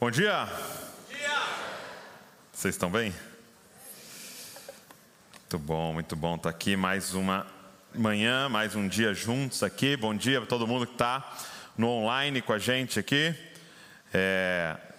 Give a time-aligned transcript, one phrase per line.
[0.00, 0.48] Bom dia.
[2.50, 3.14] Vocês estão bem?
[5.40, 7.46] Muito bom, muito bom estar aqui mais uma
[7.94, 9.98] manhã, mais um dia juntos aqui.
[9.98, 11.36] Bom dia para todo mundo que está
[11.76, 13.34] no online com a gente aqui.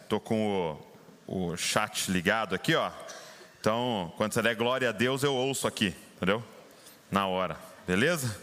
[0.03, 0.77] Estou é, com
[1.27, 2.91] o, o chat ligado aqui, ó.
[3.59, 6.43] Então, quando você der glória a Deus, eu ouço aqui, entendeu?
[7.09, 7.57] Na hora,
[7.87, 8.39] beleza?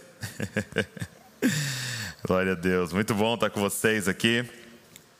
[2.26, 4.44] glória a Deus, muito bom estar com vocês aqui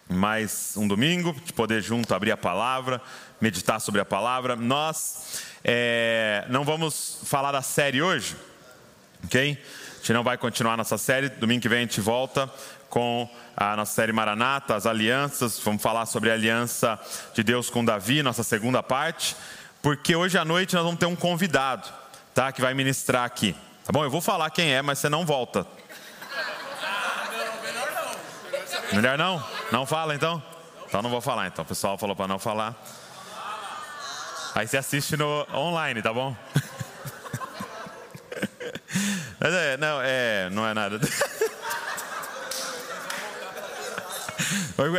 [0.09, 3.01] mais um domingo, de poder junto abrir a palavra,
[3.41, 4.57] meditar sobre a palavra.
[4.57, 8.35] Nós é, não vamos falar da série hoje,
[9.25, 9.59] ok?
[9.61, 11.29] A gente não vai continuar nossa série.
[11.29, 12.51] Domingo que vem a gente volta
[12.89, 15.59] com a nossa série Maranata, as alianças.
[15.59, 16.99] Vamos falar sobre a aliança
[17.35, 19.37] de Deus com Davi, nossa segunda parte,
[19.83, 21.87] porque hoje à noite nós vamos ter um convidado,
[22.35, 22.51] tá?
[22.51, 23.55] Que vai ministrar aqui.
[23.85, 24.05] Tá bom?
[24.05, 25.67] Eu vou falar quem é, mas você não volta.
[28.93, 29.45] Melhor não?
[29.71, 30.43] Não fala então?
[30.87, 31.63] Então não vou falar então.
[31.63, 32.75] O pessoal falou para não falar.
[34.55, 36.35] Aí você assiste no online, tá bom?
[39.39, 40.99] Mas é, não, é, não é nada.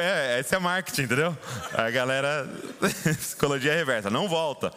[0.02, 1.38] É, esse é marketing, entendeu?
[1.74, 2.50] A galera,
[3.18, 4.74] psicologia reversa, não volta,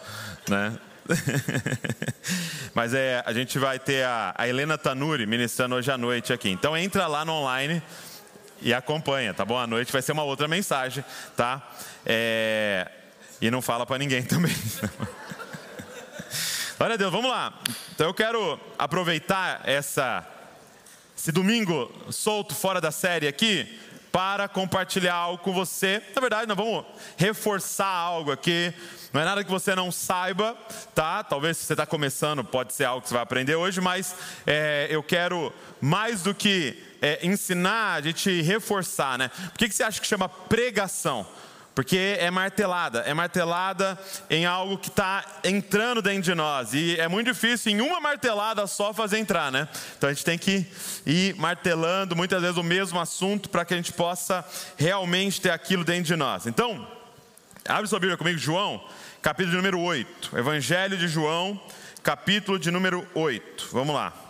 [0.49, 0.79] né?
[2.73, 6.51] Mas é, a gente vai ter a, a Helena Tanuri ministrando hoje à noite aqui.
[6.51, 7.83] Então entra lá no online
[8.63, 9.59] e acompanha, tá bom?
[9.59, 11.05] À noite vai ser uma outra mensagem,
[11.37, 11.71] tá?
[12.07, 12.89] É...
[13.41, 14.55] E não fala para ninguém também.
[16.79, 17.61] Glória a Deus, vamos lá.
[17.95, 20.27] Então eu quero aproveitar essa,
[21.17, 23.79] esse domingo solto fora da série aqui
[24.13, 26.03] para compartilhar algo com você.
[26.15, 26.85] Na verdade, nós vamos
[27.17, 28.73] reforçar algo aqui.
[29.13, 30.57] Não é nada que você não saiba,
[30.95, 31.25] tá?
[31.25, 34.15] Talvez se você está começando, pode ser algo que você vai aprender hoje, mas
[34.47, 39.29] é, eu quero mais do que é, ensinar, a gente reforçar, né?
[39.29, 41.27] Por que, que você acha que chama pregação?
[41.75, 46.75] Porque é martelada, é martelada em algo que está entrando dentro de nós.
[46.75, 49.67] E é muito difícil em uma martelada só fazer entrar, né?
[49.97, 50.67] Então a gente tem que
[51.07, 54.45] ir martelando muitas vezes o mesmo assunto para que a gente possa
[54.77, 56.47] realmente ter aquilo dentro de nós.
[56.47, 56.87] Então,
[57.67, 58.85] abre sua Bíblia comigo, João,
[59.23, 60.39] capítulo de número 8.
[60.39, 61.59] Evangelho de João,
[62.03, 63.71] capítulo de número 8.
[63.73, 64.22] Vamos lá.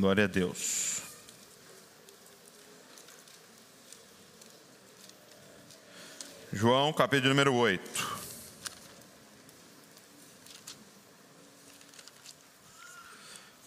[0.00, 1.02] Glória a Deus.
[6.50, 8.18] João, capítulo número 8.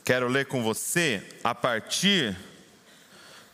[0.03, 2.35] Quero ler com você a partir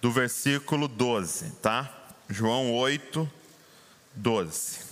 [0.01, 2.15] do versículo 12, tá?
[2.29, 3.29] João 8,
[4.15, 4.88] 12.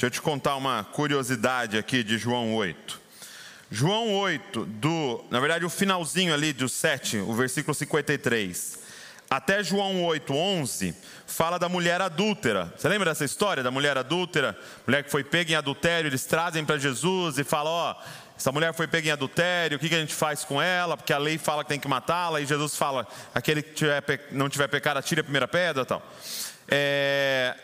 [0.00, 2.98] Deixa eu te contar uma curiosidade aqui de João 8.
[3.70, 8.78] João 8, do, na verdade, o finalzinho ali do 7, o versículo 53,
[9.28, 10.94] até João 8, 11,
[11.26, 12.72] fala da mulher adúltera.
[12.74, 14.58] Você lembra dessa história da mulher adúltera?
[14.86, 18.02] Mulher que foi pega em adultério, eles trazem para Jesus e falam: Ó, oh,
[18.38, 20.96] essa mulher foi pega em adultério, o que, a gente faz com ela?
[20.96, 24.02] Porque a lei fala que tem que matá-la, e Jesus fala: aquele que tiver,
[24.32, 26.02] não tiver pecado, atire a primeira pedra tal.
[26.66, 27.54] É,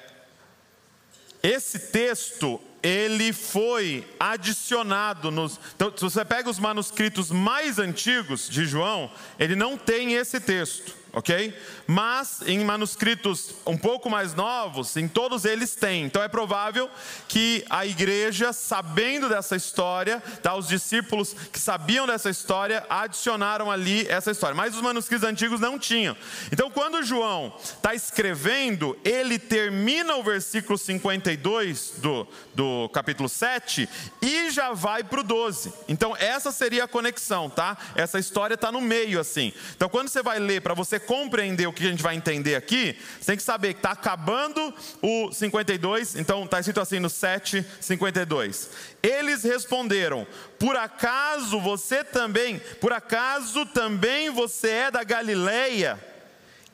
[1.46, 5.60] esse texto, ele foi adicionado nos.
[5.74, 11.05] Então, se você pega os manuscritos mais antigos de João, ele não tem esse texto
[11.16, 11.56] ok?
[11.86, 16.04] Mas em manuscritos um pouco mais novos, em todos eles tem.
[16.04, 16.90] Então é provável
[17.26, 24.06] que a igreja, sabendo dessa história, tá, os discípulos que sabiam dessa história, adicionaram ali
[24.08, 24.54] essa história.
[24.54, 26.14] Mas os manuscritos antigos não tinham.
[26.52, 33.88] Então quando João está escrevendo, ele termina o versículo 52 do, do capítulo 7
[34.20, 35.72] e já vai para o 12.
[35.88, 37.74] Então essa seria a conexão, tá?
[37.94, 39.50] Essa história está no meio assim.
[39.74, 42.98] Então quando você vai ler para você compreender o que a gente vai entender aqui,
[43.18, 47.64] você tem que saber que está acabando o 52, então está escrito assim no 7,
[47.80, 48.70] 52.
[49.02, 50.26] Eles responderam:
[50.58, 55.98] Por acaso você também, por acaso também você é da Galileia?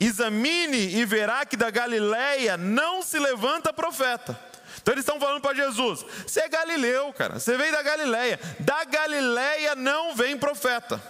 [0.00, 4.36] Examine e verá que da Galileia não se levanta profeta.
[4.80, 8.40] Então eles estão falando para Jesus: você é galileu, cara, você veio da Galileia.
[8.58, 11.00] Da Galileia não vem profeta.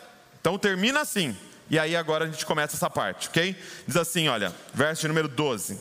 [0.40, 1.36] Então termina assim.
[1.72, 3.56] E aí agora a gente começa essa parte, ok?
[3.86, 5.80] Diz assim, olha, verso número 12.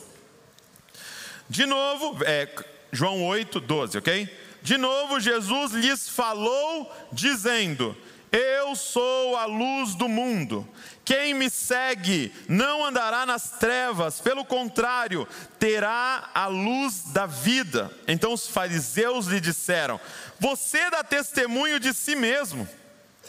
[1.50, 2.48] De novo, é,
[2.90, 4.38] João 8, 12, ok?
[4.62, 7.94] De novo Jesus lhes falou, dizendo:
[8.30, 10.66] Eu sou a luz do mundo.
[11.04, 15.28] Quem me segue não andará nas trevas, pelo contrário,
[15.58, 17.90] terá a luz da vida.
[18.08, 20.00] Então os fariseus lhe disseram:
[20.40, 22.66] Você dá testemunho de si mesmo.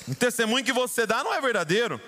[0.08, 2.00] O testemunho que você dá não é verdadeiro.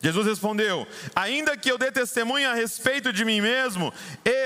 [0.00, 3.92] Jesus respondeu: Ainda que eu dê testemunho a respeito de mim mesmo,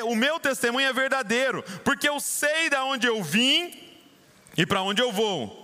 [0.05, 3.79] o meu testemunho é verdadeiro, porque eu sei de onde eu vim
[4.57, 5.62] e para onde eu vou.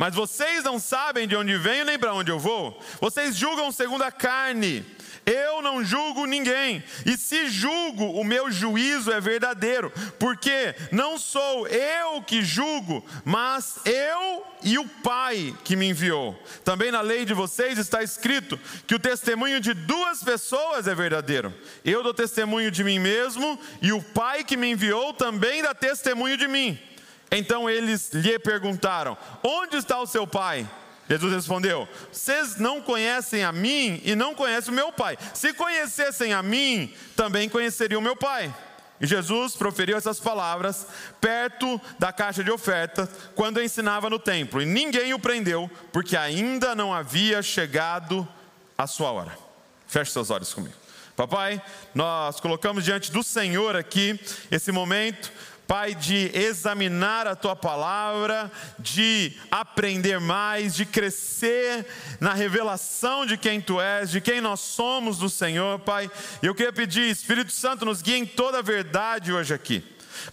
[0.00, 2.82] Mas vocês não sabem de onde venho nem para onde eu vou.
[3.02, 4.82] Vocês julgam segundo a carne.
[5.26, 11.68] Eu não julgo ninguém, e se julgo, o meu juízo é verdadeiro, porque não sou
[11.68, 16.34] eu que julgo, mas eu e o Pai que me enviou.
[16.64, 21.54] Também na lei de vocês está escrito que o testemunho de duas pessoas é verdadeiro.
[21.84, 26.38] Eu dou testemunho de mim mesmo, e o Pai que me enviou também dá testemunho
[26.38, 26.78] de mim.
[27.30, 30.68] Então eles lhe perguntaram: Onde está o seu pai?
[31.08, 35.18] Jesus respondeu: Vocês não conhecem a mim e não conhecem o meu pai.
[35.34, 38.54] Se conhecessem a mim, também conheceriam o meu pai.
[39.00, 40.86] E Jesus proferiu essas palavras
[41.20, 44.60] perto da caixa de ofertas, quando ensinava no templo.
[44.60, 48.28] E ninguém o prendeu, porque ainda não havia chegado
[48.76, 49.36] a sua hora.
[49.86, 50.74] Feche seus olhos comigo.
[51.16, 51.60] Papai,
[51.94, 54.18] nós colocamos diante do Senhor aqui
[54.50, 55.32] esse momento
[55.70, 61.86] Pai, de examinar a tua palavra, de aprender mais, de crescer
[62.18, 66.10] na revelação de quem tu és, de quem nós somos do Senhor, Pai.
[66.42, 69.84] Eu queria pedir, Espírito Santo, nos guie em toda a verdade hoje aqui.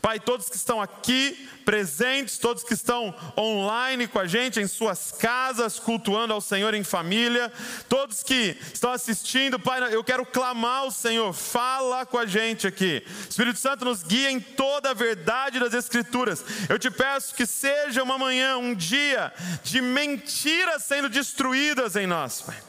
[0.02, 5.12] Pai, todos que estão aqui presentes, todos que estão online com a gente em suas
[5.12, 7.52] casas, cultuando ao Senhor em família,
[7.90, 13.04] todos que estão assistindo, Pai, eu quero clamar ao Senhor, fala com a gente aqui.
[13.30, 16.44] Espírito Santo nos guia em toda a verdade das Escrituras.
[16.70, 22.42] Eu te peço que seja uma manhã, um dia de mentiras sendo destruídas em nós,
[22.42, 22.67] Pai.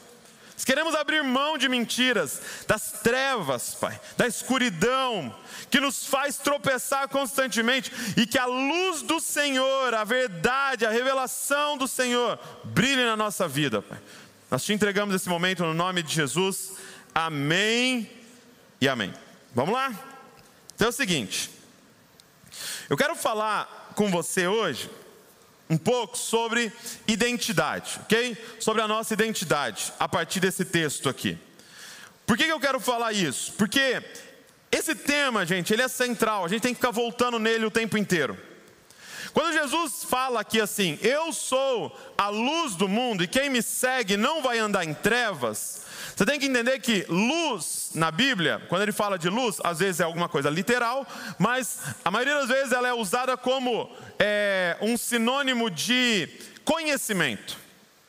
[0.65, 5.35] Queremos abrir mão de mentiras, das trevas, Pai, da escuridão,
[5.69, 11.77] que nos faz tropeçar constantemente e que a luz do Senhor, a verdade, a revelação
[11.77, 13.99] do Senhor brilhe na nossa vida, Pai.
[14.51, 16.73] Nós te entregamos esse momento no nome de Jesus.
[17.13, 18.09] Amém
[18.81, 19.13] e amém.
[19.53, 19.91] Vamos lá?
[20.75, 21.51] Então é o seguinte.
[22.89, 24.89] Eu quero falar com você hoje
[25.69, 26.71] um pouco sobre
[27.07, 28.35] identidade, ok?
[28.59, 31.37] Sobre a nossa identidade, a partir desse texto aqui.
[32.25, 33.53] Por que eu quero falar isso?
[33.53, 34.01] Porque
[34.71, 37.97] esse tema, gente, ele é central, a gente tem que ficar voltando nele o tempo
[37.97, 38.37] inteiro.
[39.33, 44.17] Quando Jesus fala aqui assim, eu sou a luz do mundo e quem me segue
[44.17, 45.79] não vai andar em trevas,
[46.15, 50.01] você tem que entender que luz na Bíblia, quando ele fala de luz, às vezes
[50.01, 54.97] é alguma coisa literal, mas a maioria das vezes ela é usada como é, um
[54.97, 56.27] sinônimo de
[56.65, 57.57] conhecimento,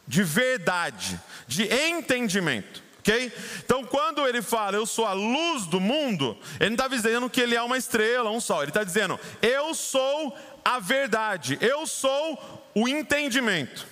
[0.06, 2.82] de verdade, de entendimento.
[2.99, 3.32] ok?
[3.64, 7.40] Então, quando ele fala, eu sou a luz do mundo, ele não está dizendo que
[7.40, 10.37] ele é uma estrela, um sol, ele está dizendo, eu sou
[10.70, 13.84] a verdade, eu sou o entendimento,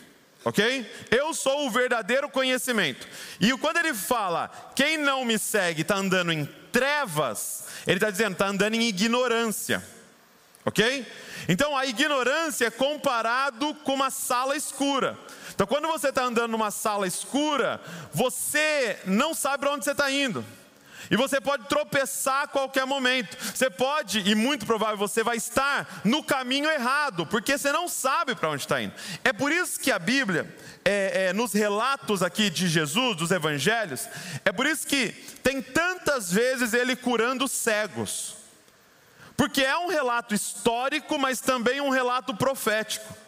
[0.45, 0.89] ok?
[1.11, 3.05] Eu sou o verdadeiro conhecimento.
[3.41, 8.35] E quando ele fala, quem não me segue está andando em trevas, ele está dizendo,
[8.35, 9.85] está andando em ignorância,
[10.65, 11.05] ok?
[11.49, 15.19] Então a ignorância é comparado com uma sala escura.
[15.53, 17.81] Então quando você está andando numa sala escura,
[18.13, 20.45] você não sabe para onde você está indo.
[21.11, 23.37] E você pode tropeçar a qualquer momento.
[23.55, 28.35] Você pode, e muito provável você vai estar no caminho errado, porque você não sabe
[28.35, 28.93] para onde está indo.
[29.25, 34.09] É por isso que a Bíblia, é, é, nos relatos aqui de Jesus, dos evangelhos,
[34.45, 35.13] é por isso que
[35.43, 38.37] tem tantas vezes ele curando cegos.
[39.37, 43.28] Porque é um relato histórico, mas também um relato profético.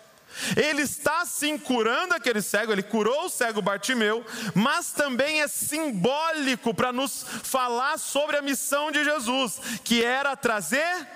[0.57, 6.75] Ele está sim curando aquele cego, ele curou o cego Bartimeu, mas também é simbólico
[6.75, 11.07] para nos falar sobre a missão de Jesus, que era trazer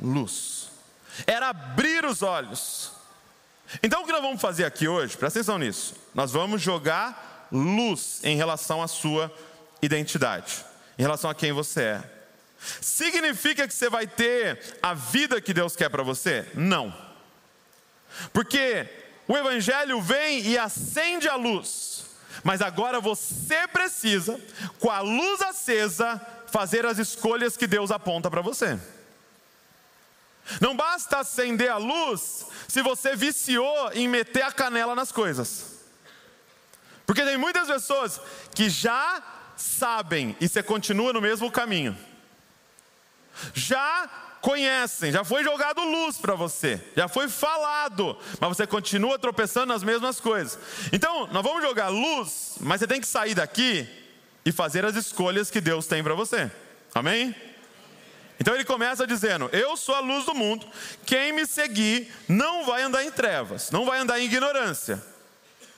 [0.00, 0.68] luz,
[1.26, 2.92] era abrir os olhos.
[3.82, 8.20] Então o que nós vamos fazer aqui hoje, presta atenção nisso, nós vamos jogar luz
[8.22, 9.32] em relação à sua
[9.80, 10.64] identidade,
[10.98, 12.10] em relação a quem você é.
[12.80, 16.46] Significa que você vai ter a vida que Deus quer para você?
[16.54, 17.13] Não.
[18.32, 18.88] Porque
[19.26, 22.04] o Evangelho vem e acende a luz,
[22.42, 24.40] mas agora você precisa,
[24.78, 28.78] com a luz acesa, fazer as escolhas que Deus aponta para você.
[30.60, 35.74] Não basta acender a luz se você viciou em meter a canela nas coisas.
[37.06, 38.20] Porque tem muitas pessoas
[38.54, 39.22] que já
[39.56, 41.96] sabem e você continua no mesmo caminho.
[43.52, 44.08] Já
[44.44, 49.82] conhecem, já foi jogado luz para você, já foi falado, mas você continua tropeçando nas
[49.82, 50.58] mesmas coisas.
[50.92, 53.88] Então, nós vamos jogar luz, mas você tem que sair daqui
[54.44, 56.50] e fazer as escolhas que Deus tem para você.
[56.94, 57.34] Amém?
[58.38, 60.66] Então ele começa dizendo: Eu sou a luz do mundo,
[61.06, 65.02] quem me seguir não vai andar em trevas, não vai andar em ignorância,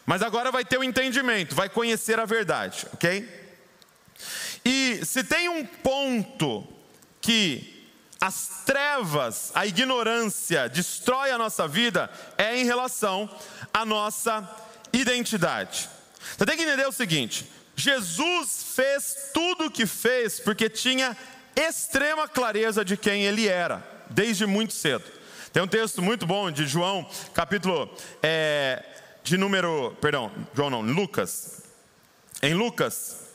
[0.05, 3.29] mas agora vai ter o um entendimento, vai conhecer a verdade, ok?
[4.65, 6.67] E se tem um ponto
[7.21, 7.76] que
[8.21, 13.29] as trevas, a ignorância destrói a nossa vida, é em relação
[13.73, 14.49] à nossa
[14.93, 15.89] identidade.
[16.37, 21.17] Você tem que entender o seguinte: Jesus fez tudo o que fez porque tinha
[21.55, 25.05] extrema clareza de quem ele era, desde muito cedo.
[25.53, 27.91] Tem um texto muito bom de João, capítulo
[28.23, 28.83] é,
[29.23, 31.63] de número, perdão, João não, Lucas.
[32.43, 33.31] Em Lucas,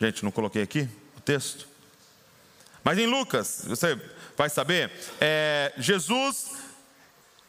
[0.00, 1.73] gente, não coloquei aqui o texto.
[2.84, 3.98] Mas em Lucas, você
[4.36, 6.54] vai saber, é, Jesus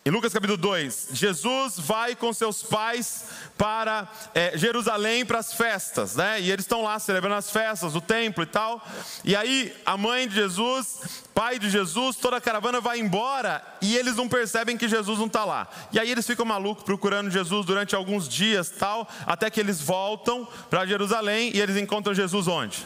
[0.07, 3.25] em Lucas capítulo 2, Jesus vai com seus pais
[3.57, 6.39] para é, Jerusalém para as festas, né?
[6.39, 8.87] E eles estão lá celebrando as festas do templo e tal.
[9.23, 13.97] E aí a mãe de Jesus, pai de Jesus, toda a caravana vai embora e
[13.97, 15.67] eles não percebem que Jesus não está lá.
[15.91, 20.47] E aí eles ficam malucos procurando Jesus durante alguns dias tal, até que eles voltam
[20.69, 22.85] para Jerusalém e eles encontram Jesus onde?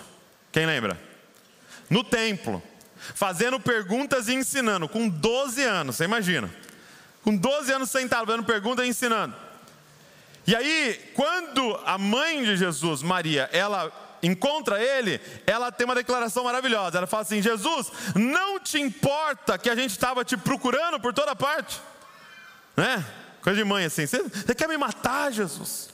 [0.54, 1.09] Quem lembra?
[1.90, 2.62] No templo,
[3.16, 6.50] fazendo perguntas e ensinando, com 12 anos, você imagina
[7.24, 9.36] com 12 anos sentado, fazendo pergunta e ensinando.
[10.48, 13.92] E aí, quando a mãe de Jesus, Maria, ela
[14.24, 16.98] encontra ele, ela tem uma declaração maravilhosa.
[16.98, 21.36] Ela fala assim: Jesus, não te importa que a gente estava te procurando por toda
[21.36, 21.80] parte?
[22.76, 23.06] Né?
[23.42, 25.90] Coisa de mãe assim: você quer me matar, Jesus?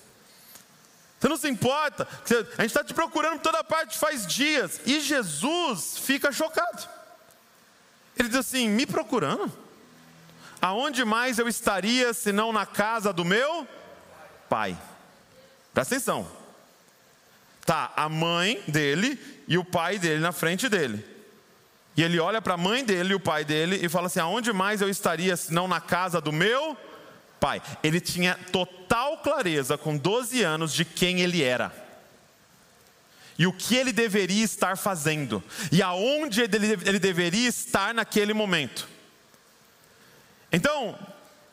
[1.20, 2.08] Você não se importa?
[2.58, 4.82] A gente está te procurando por toda parte faz dias.
[4.86, 6.88] E Jesus fica chocado.
[8.18, 9.52] Ele diz assim: me procurando?
[10.62, 13.68] Aonde mais eu estaria senão na casa do meu
[14.50, 14.78] pai?
[15.74, 16.30] Presta atenção.
[17.66, 21.06] Tá a mãe dele e o pai dele na frente dele.
[21.98, 24.52] E ele olha para a mãe dele e o pai dele e fala assim: aonde
[24.52, 26.78] mais eu estaria senão na casa do meu
[27.46, 27.62] pai?
[27.84, 31.72] Ele tinha total clareza com 12 anos de quem ele era.
[33.38, 35.44] E o que ele deveria estar fazendo.
[35.72, 38.88] E aonde ele, deveria estar naquele momento.
[40.52, 40.98] Então,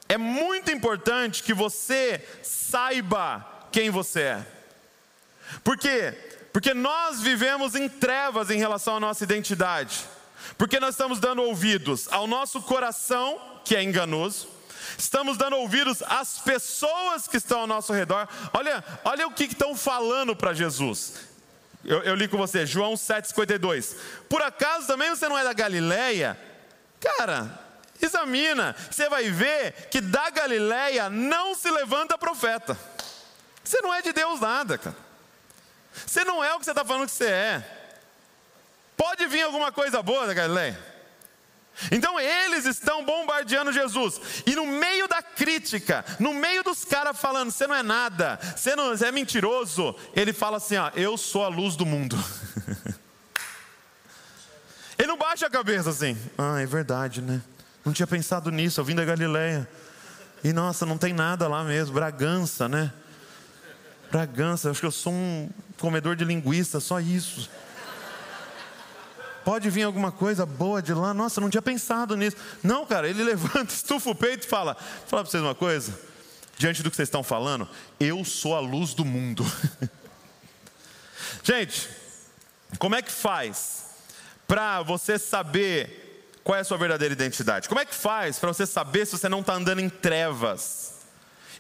[0.08, 4.46] é muito importante que você saiba quem você é.
[5.62, 6.14] Por quê?
[6.54, 10.06] Porque nós vivemos em trevas em relação à nossa identidade.
[10.56, 14.61] Porque nós estamos dando ouvidos ao nosso coração, que é enganoso.
[14.98, 18.28] Estamos dando ouvidos às pessoas que estão ao nosso redor.
[18.52, 21.14] Olha, olha o que estão falando para Jesus.
[21.84, 23.96] Eu, eu li com você, João 7,52.
[24.28, 26.38] Por acaso também você não é da Galileia?
[27.00, 27.60] Cara,
[28.00, 32.76] Examina, você vai ver que da Galileia não se levanta profeta.
[33.62, 34.96] Você não é de Deus nada, cara.
[36.06, 37.78] Você não é o que você está falando que você é.
[38.96, 40.91] Pode vir alguma coisa boa da Galileia.
[41.90, 44.20] Então eles estão bombardeando Jesus.
[44.46, 48.76] E no meio da crítica, no meio dos caras falando, você não é nada, você,
[48.76, 52.16] não, é mentiroso, ele fala assim: ó, eu sou a luz do mundo.
[54.98, 56.16] ele não baixa a cabeça assim.
[56.38, 57.40] Ah, é verdade, né?
[57.84, 59.68] Não tinha pensado nisso, eu vim da Galileia.
[60.44, 62.92] E nossa, não tem nada lá mesmo, Bragança, né?
[64.10, 65.48] Bragança, acho que eu sou um
[65.78, 67.48] comedor de linguiça, só isso.
[69.44, 71.12] Pode vir alguma coisa boa de lá?
[71.12, 72.36] Nossa, não tinha pensado nisso.
[72.62, 75.98] Não, cara, ele levanta, estufa o peito e fala: Vou falar para vocês uma coisa.
[76.56, 77.68] Diante do que vocês estão falando,
[77.98, 79.44] eu sou a luz do mundo.
[81.42, 81.88] Gente,
[82.78, 83.86] como é que faz
[84.46, 87.68] para você saber qual é a sua verdadeira identidade?
[87.68, 90.92] Como é que faz para você saber se você não está andando em trevas?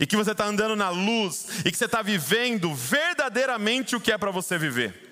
[0.00, 4.10] E que você está andando na luz e que você está vivendo verdadeiramente o que
[4.10, 5.10] é para você viver.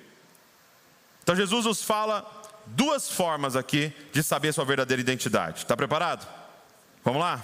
[1.22, 2.39] Então Jesus nos fala
[2.70, 5.58] duas formas aqui de saber sua verdadeira identidade.
[5.58, 6.26] Está preparado?
[7.04, 7.42] Vamos lá?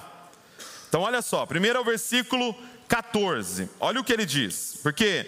[0.89, 2.55] Então olha só, primeiro é o versículo
[2.89, 3.69] 14.
[3.81, 4.79] Olha o que ele diz.
[4.83, 5.27] Porque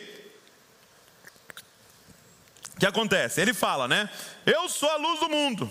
[2.76, 3.40] o que acontece?
[3.40, 4.08] Ele fala, né?
[4.46, 5.68] Eu sou a luz do mundo.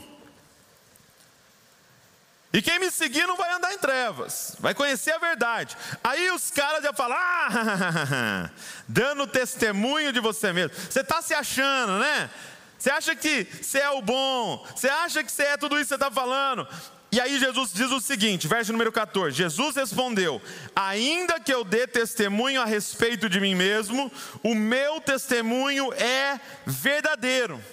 [2.51, 5.77] E quem me seguir não vai andar em trevas, vai conhecer a verdade.
[6.03, 8.49] Aí os caras já falam, ah,
[8.87, 10.75] dando testemunho de você mesmo.
[10.75, 12.29] Você está se achando, né?
[12.77, 15.89] Você acha que você é o bom, você acha que você é tudo isso que
[15.89, 16.67] você está falando.
[17.11, 20.41] E aí Jesus diz o seguinte, verso número 14: Jesus respondeu:
[20.75, 24.11] Ainda que eu dê testemunho a respeito de mim mesmo,
[24.43, 27.63] o meu testemunho é verdadeiro.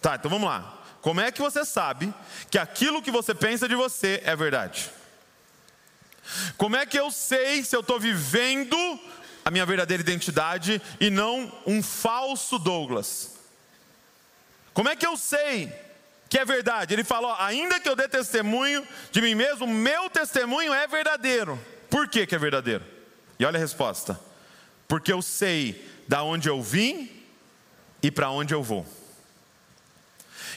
[0.00, 0.82] Tá, então vamos lá.
[1.00, 2.12] como é que você sabe
[2.50, 4.90] que aquilo que você pensa de você é verdade?
[6.56, 8.76] Como é que eu sei se eu estou vivendo
[9.44, 13.31] a minha verdadeira identidade e não um falso Douglas?
[14.74, 15.72] Como é que eu sei
[16.28, 16.94] que é verdade?
[16.94, 21.60] Ele fala: ó, ainda que eu dê testemunho de mim mesmo, meu testemunho é verdadeiro.
[21.90, 22.84] Por que, que é verdadeiro?
[23.38, 24.18] E olha a resposta:
[24.88, 27.10] porque eu sei da onde eu vim
[28.02, 28.86] e para onde eu vou.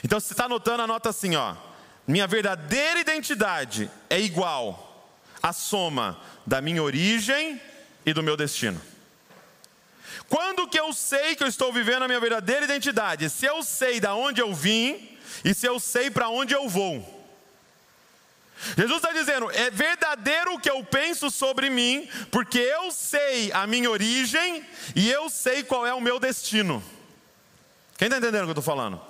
[0.02, 1.54] Então, se você está anotando, anota assim: ó,
[2.06, 5.10] minha verdadeira identidade é igual
[5.42, 7.60] à soma da minha origem
[8.04, 8.80] e do meu destino.
[10.28, 13.30] Quando que eu sei que eu estou vivendo a minha verdadeira identidade?
[13.30, 17.14] Se eu sei da onde eu vim e se eu sei para onde eu vou.
[18.76, 23.66] Jesus está dizendo: é verdadeiro o que eu penso sobre mim, porque eu sei a
[23.66, 24.64] minha origem
[24.94, 26.82] e eu sei qual é o meu destino.
[27.98, 29.00] Quem está entendendo o que eu estou falando?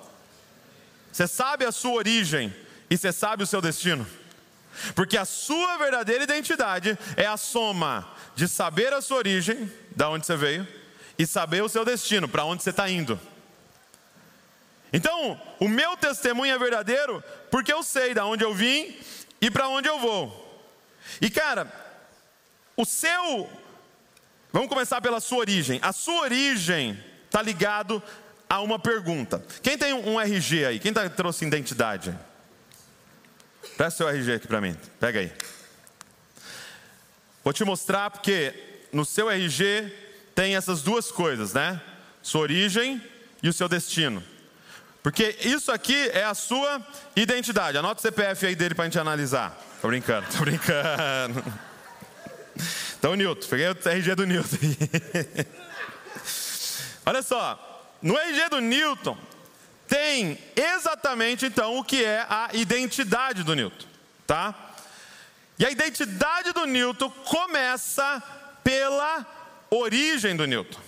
[1.11, 2.53] Você sabe a sua origem
[2.89, 4.07] e você sabe o seu destino.
[4.93, 10.25] Porque a sua verdadeira identidade é a soma de saber a sua origem, da onde
[10.25, 10.67] você veio,
[11.17, 13.19] e saber o seu destino, para onde você está indo.
[14.91, 18.97] Então, o meu testemunho é verdadeiro porque eu sei da onde eu vim
[19.41, 20.45] e para onde eu vou.
[21.21, 21.71] E cara,
[22.75, 23.49] o seu.
[24.51, 25.79] Vamos começar pela sua origem.
[25.81, 28.01] A sua origem está ligado
[28.49, 29.43] a uma pergunta.
[29.61, 30.79] Quem tem um RG aí?
[30.79, 32.17] Quem tá, trouxe identidade?
[33.75, 34.75] Presta seu RG aqui para mim.
[34.99, 35.31] Pega aí.
[37.43, 38.53] Vou te mostrar porque
[38.91, 40.06] no seu RG
[40.37, 41.81] tem essas duas coisas, né?
[42.21, 43.01] Sua origem
[43.41, 44.23] e o seu destino.
[45.01, 46.79] Porque isso aqui é a sua
[47.15, 47.75] identidade.
[47.75, 49.59] Anota o CPF aí dele para a gente analisar.
[49.81, 51.43] Tô brincando, tô brincando.
[52.99, 54.57] Então, Nilton, peguei o RG do Nilton.
[57.03, 59.17] Olha só, no RG do Newton
[59.87, 63.87] tem exatamente então o que é a identidade do Newton,
[64.27, 64.53] tá?
[65.57, 68.21] E a identidade do Newton começa
[68.63, 69.25] pela
[69.69, 70.79] origem do Newton.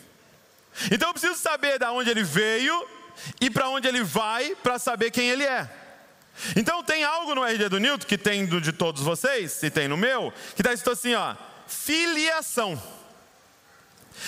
[0.91, 2.88] Então eu preciso saber de onde ele veio
[3.41, 5.69] e para onde ele vai para saber quem ele é.
[6.55, 9.87] Então tem algo no RG do Newton, que tem do de todos vocês, e tem
[9.87, 11.35] no meu, que está escrito assim, ó,
[11.68, 12.81] filiação.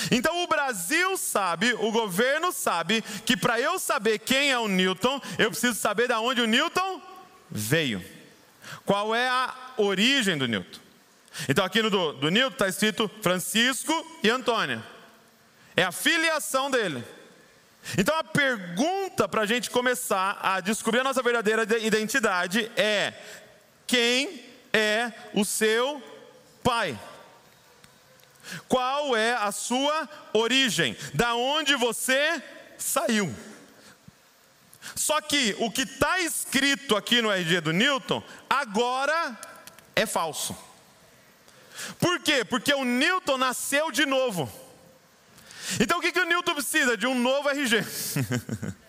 [0.09, 5.21] Então o Brasil sabe, o governo sabe, que para eu saber quem é o Newton,
[5.37, 7.01] eu preciso saber de onde o Newton
[7.49, 8.03] veio.
[8.85, 10.80] Qual é a origem do Newton?
[11.47, 14.83] Então aqui no do, do Newton está escrito Francisco e Antônia.
[15.75, 17.03] É a filiação dele.
[17.97, 23.13] Então a pergunta para a gente começar a descobrir a nossa verdadeira identidade é:
[23.87, 26.01] quem é o seu
[26.63, 26.99] pai?
[28.67, 30.95] Qual é a sua origem?
[31.13, 32.41] Da onde você
[32.77, 33.33] saiu?
[34.95, 39.39] Só que o que está escrito aqui no RG do Newton agora
[39.95, 40.55] é falso.
[41.99, 42.43] Por quê?
[42.43, 44.51] Porque o Newton nasceu de novo.
[45.79, 46.97] Então o que, que o Newton precisa?
[46.97, 47.83] De um novo RG.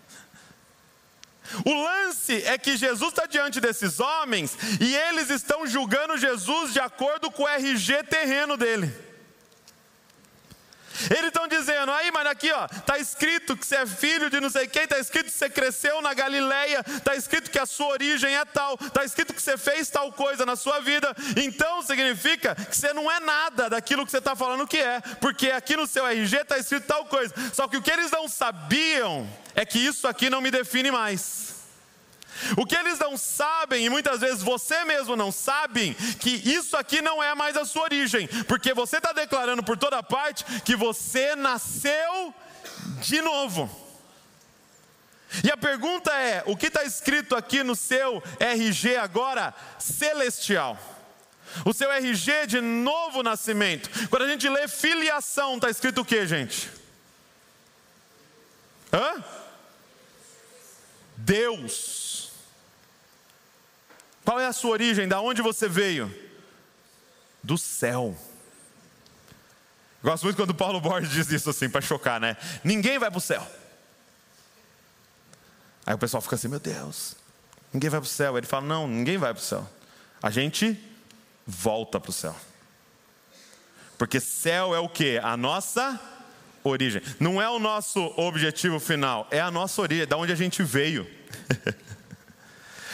[1.66, 6.81] O lance é que Jesus está diante desses homens e eles estão julgando Jesus de
[6.81, 9.12] acordo com o RG terreno dele.
[11.11, 14.51] Eles estão dizendo, aí, mas aqui, ó, está escrito que você é filho de não
[14.51, 18.35] sei quem, está escrito que você cresceu na Galileia, está escrito que a sua origem
[18.37, 21.15] é tal, está escrito que você fez tal coisa na sua vida.
[21.37, 25.51] Então significa que você não é nada daquilo que você está falando que é, porque
[25.51, 27.35] aqui no seu RG está escrito tal coisa.
[27.53, 31.52] Só que o que eles não sabiam é que isso aqui não me define mais.
[32.57, 37.00] O que eles não sabem, e muitas vezes você mesmo não sabe, que isso aqui
[37.00, 41.35] não é mais a sua origem, porque você está declarando por toda parte que você
[41.37, 42.35] nasceu
[43.00, 43.83] de novo.
[45.44, 49.55] E a pergunta é: o que está escrito aqui no seu RG agora?
[49.78, 50.78] Celestial.
[51.64, 54.09] O seu RG de novo nascimento.
[54.09, 56.70] Quando a gente lê filiação, está escrito o que, gente?
[58.92, 59.22] Hã?
[61.16, 62.02] Deus.
[64.24, 65.08] Qual é a sua origem?
[65.08, 66.12] Da onde você veio?
[67.42, 68.16] Do céu.
[70.02, 72.37] Gosto muito quando Paulo Borges diz isso assim, para chocar, né?
[72.64, 73.46] Ninguém vai para o céu.
[75.87, 77.16] Aí o pessoal fica assim, meu Deus,
[77.72, 78.37] ninguém vai para o céu.
[78.37, 79.68] Ele fala, não, ninguém vai para o céu.
[80.22, 80.78] A gente
[81.46, 82.35] volta para o céu.
[83.98, 85.18] Porque céu é o que?
[85.18, 86.00] A nossa
[86.64, 87.02] origem.
[87.18, 90.62] Não é o nosso objetivo final, é a nossa origem, é da onde a gente
[90.62, 91.08] veio.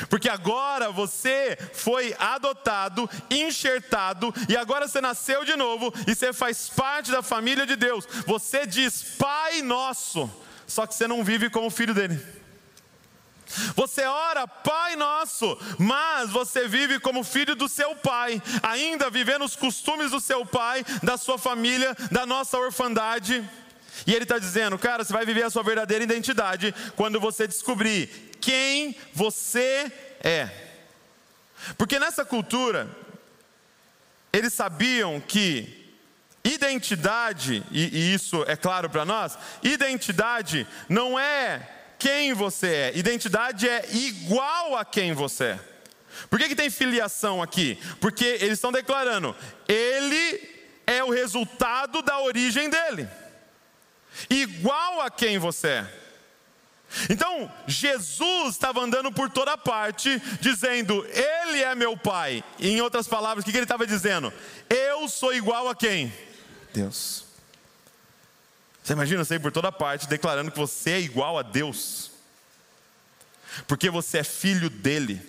[0.08, 6.68] Porque agora você foi adotado, enxertado, e agora você nasceu de novo e você faz
[6.68, 8.06] parte da família de Deus.
[8.26, 10.30] Você diz Pai Nosso,
[10.66, 12.38] só que você não vive como filho dele.
[13.74, 19.56] Você ora, Pai Nosso, mas você vive como filho do seu pai, ainda vivendo os
[19.56, 23.48] costumes do seu pai, da sua família, da nossa orfandade.
[24.06, 28.08] E ele está dizendo, cara, você vai viver a sua verdadeira identidade quando você descobrir
[28.40, 29.90] quem você
[30.22, 30.48] é.
[31.76, 32.88] Porque nessa cultura,
[34.32, 35.78] eles sabiam que
[36.44, 43.68] identidade, e, e isso é claro para nós, identidade não é quem você é, identidade
[43.68, 45.60] é igual a quem você é.
[46.30, 47.78] Por que, que tem filiação aqui?
[48.00, 50.56] Porque eles estão declarando, ele
[50.86, 53.08] é o resultado da origem dele,
[54.30, 55.98] igual a quem você é.
[57.10, 62.42] Então, Jesus estava andando por toda parte, dizendo: Ele é meu Pai.
[62.58, 64.32] E, em outras palavras, o que ele estava dizendo?
[64.70, 66.12] Eu sou igual a quem?
[66.72, 67.24] Deus.
[68.82, 72.10] Você imagina você ir por toda parte declarando que você é igual a Deus,
[73.66, 75.20] porque você é filho dele.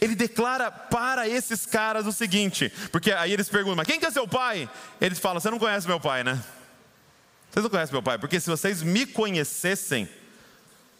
[0.00, 4.10] Ele declara para esses caras o seguinte, porque aí eles perguntam, mas quem que é
[4.10, 4.68] seu pai?
[5.00, 6.42] Eles falam, você não conhece meu pai, né?
[7.56, 10.06] Vocês não conhecem meu pai, porque se vocês me conhecessem,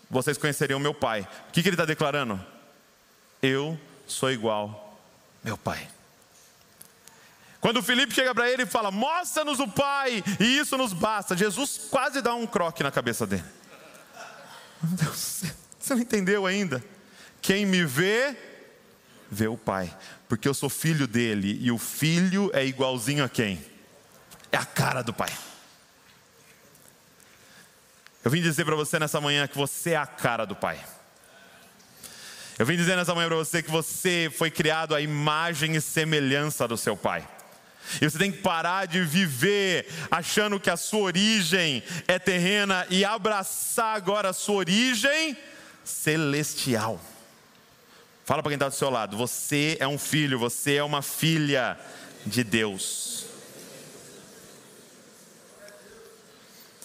[0.09, 1.29] vocês conheceriam meu pai.
[1.51, 2.43] O que, que ele está declarando?
[3.43, 4.99] Eu sou igual
[5.45, 5.87] meu pai.
[7.61, 11.37] Quando o Felipe chega para ele e fala: Mostra-nos o Pai, e isso nos basta.
[11.37, 13.45] Jesus quase dá um croque na cabeça dele.
[14.83, 15.43] Meu Deus,
[15.79, 16.83] você não entendeu ainda?
[17.43, 18.35] Quem me vê,
[19.31, 19.95] vê o Pai,
[20.27, 23.63] porque eu sou filho dele, e o filho é igualzinho a quem?
[24.51, 25.31] É a cara do Pai.
[28.27, 30.85] Eu vim dizer para você nessa manhã que você é a cara do Pai.
[32.59, 36.67] Eu vim dizer nessa manhã para você que você foi criado à imagem e semelhança
[36.67, 37.25] do seu Pai.
[38.03, 43.05] E você tem que parar de viver achando que a sua origem é terrena e
[43.05, 45.37] abraçar agora a sua origem
[45.85, 47.01] celestial.
[48.25, 51.79] Fala para quem está do seu lado: você é um filho, você é uma filha
[52.27, 53.27] de Deus.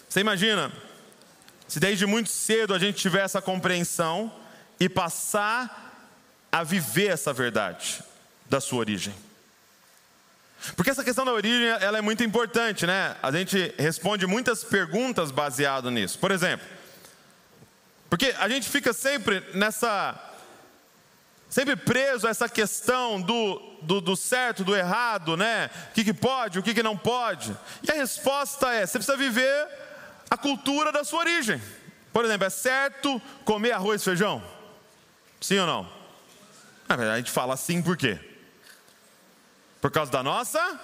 [0.08, 0.72] Você imagina
[1.72, 4.30] se desde muito cedo a gente tiver essa compreensão
[4.78, 6.12] e passar
[6.52, 8.04] a viver essa verdade
[8.50, 9.16] da sua origem.
[10.76, 13.16] Porque essa questão da origem ela é muito importante, né?
[13.24, 16.20] A gente responde muitas perguntas baseado nisso.
[16.20, 16.68] Por exemplo,
[18.10, 20.20] porque a gente fica sempre nessa.
[21.50, 25.70] Sempre preso a essa questão do, do, do certo, do errado, né?
[25.92, 27.56] O que, que pode, o que, que não pode.
[27.82, 29.81] E a resposta é: você precisa viver
[30.32, 31.62] a cultura da sua origem.
[32.13, 34.41] Por exemplo, é certo comer arroz e feijão?
[35.41, 36.02] Sim ou não?
[36.88, 38.17] a gente fala sim por quê?
[39.82, 40.80] Por causa da nossa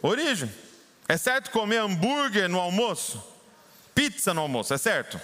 [0.00, 0.50] origem.
[1.06, 3.22] É certo comer hambúrguer no almoço?
[3.94, 5.20] Pizza no almoço, é certo?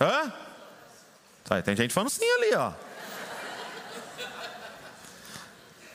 [0.00, 0.32] Hã?
[1.44, 2.72] Tá, tem gente falando sim ali, ó.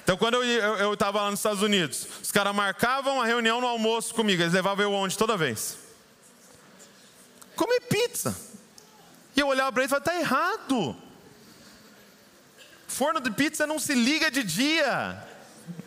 [0.04, 4.14] Então, quando eu estava lá nos Estados Unidos, os caras marcavam a reunião no almoço
[4.14, 5.89] comigo, eles levavam eu onde toda vez?
[7.60, 8.34] Comer pizza.
[9.36, 10.96] E eu olhava para eles e falava: está errado.
[12.88, 15.28] Forno de pizza não se liga de dia.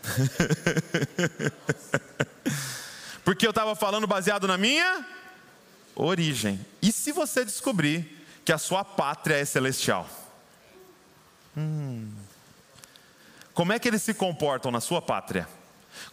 [3.25, 5.07] Porque eu estava falando baseado na minha
[5.95, 6.61] origem.
[6.83, 10.07] E se você descobrir que a sua pátria é celestial?
[11.57, 12.13] Hum.
[13.55, 15.49] Como é que eles se comportam na sua pátria?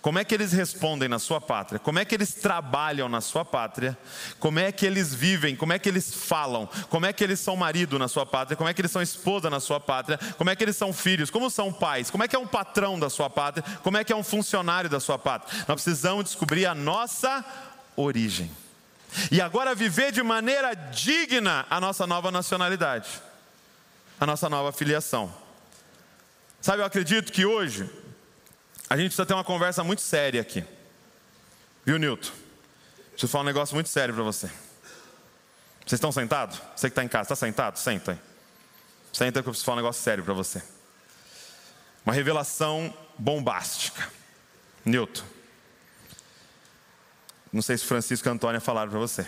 [0.01, 1.79] Como é que eles respondem na sua pátria?
[1.79, 3.97] Como é que eles trabalham na sua pátria?
[4.39, 5.55] Como é que eles vivem?
[5.55, 6.69] Como é que eles falam?
[6.89, 8.55] Como é que eles são marido na sua pátria?
[8.55, 10.17] Como é que eles são esposa na sua pátria?
[10.37, 11.29] Como é que eles são filhos?
[11.29, 12.09] Como são pais?
[12.09, 13.63] Como é que é um patrão da sua pátria?
[13.83, 15.65] Como é que é um funcionário da sua pátria?
[15.67, 17.43] Nós precisamos descobrir a nossa
[17.95, 18.49] origem.
[19.31, 23.09] E agora viver de maneira digna a nossa nova nacionalidade,
[24.19, 25.33] a nossa nova filiação.
[26.61, 27.89] Sabe, eu acredito que hoje
[28.89, 30.65] a gente precisa ter uma conversa muito séria aqui.
[31.85, 32.31] Viu, Nilton?
[33.11, 34.47] Preciso falar um negócio muito sério para você.
[35.85, 36.61] Vocês estão sentados?
[36.75, 37.77] Você que está em casa, está sentado?
[37.77, 38.19] Senta aí.
[39.13, 40.61] Senta que eu preciso falar um negócio sério para você.
[42.05, 44.09] Uma revelação bombástica.
[44.85, 45.23] Newton.
[47.51, 49.27] Não sei se Francisco e Antônia falaram para você.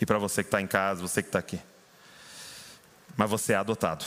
[0.00, 1.60] E para você que está em casa, você que está aqui.
[3.16, 4.04] Mas você é adotado.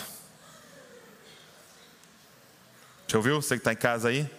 [3.08, 3.42] Já ouviu?
[3.42, 4.30] Você que está em casa aí?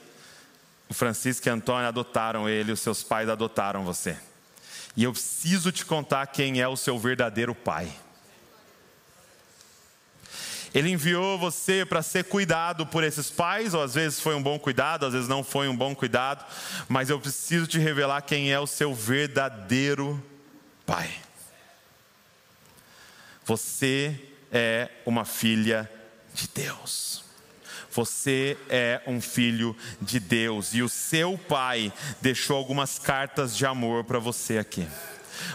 [0.89, 4.17] O Francisco e a Antônia adotaram ele, os seus pais adotaram você.
[4.97, 7.93] E eu preciso te contar quem é o seu verdadeiro pai.
[10.75, 14.59] Ele enviou você para ser cuidado por esses pais, ou às vezes foi um bom
[14.59, 16.45] cuidado, às vezes não foi um bom cuidado,
[16.89, 20.23] mas eu preciso te revelar quem é o seu verdadeiro
[20.85, 21.11] pai.
[23.45, 24.21] Você
[24.53, 25.91] é uma filha
[26.35, 27.26] de Deus.
[27.97, 34.05] Você é um filho de Deus e o seu pai deixou algumas cartas de amor
[34.05, 34.87] para você aqui.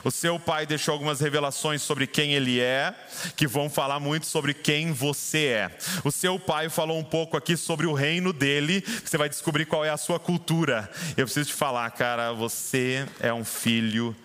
[0.04, 2.96] O seu pai deixou algumas revelações sobre quem ele é,
[3.36, 5.78] que vão falar muito sobre quem você é.
[6.04, 9.86] O seu pai falou um pouco aqui sobre o reino dele, você vai descobrir qual
[9.86, 10.90] é a sua cultura.
[11.16, 14.16] Eu preciso te falar, cara, você é um filho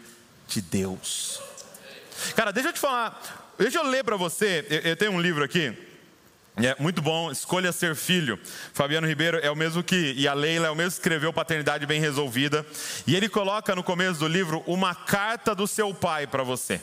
[0.49, 1.39] de Deus.
[2.35, 5.77] Cara, deixa eu te falar, deixa eu ler para você, eu tenho um livro aqui,
[6.65, 8.41] é muito bom, Escolha Ser Filho.
[8.73, 11.85] Fabiano Ribeiro é o mesmo que, e a Leila é o mesmo que escreveu Paternidade
[11.85, 12.65] Bem Resolvida.
[13.07, 16.81] E ele coloca no começo do livro uma carta do seu pai para você.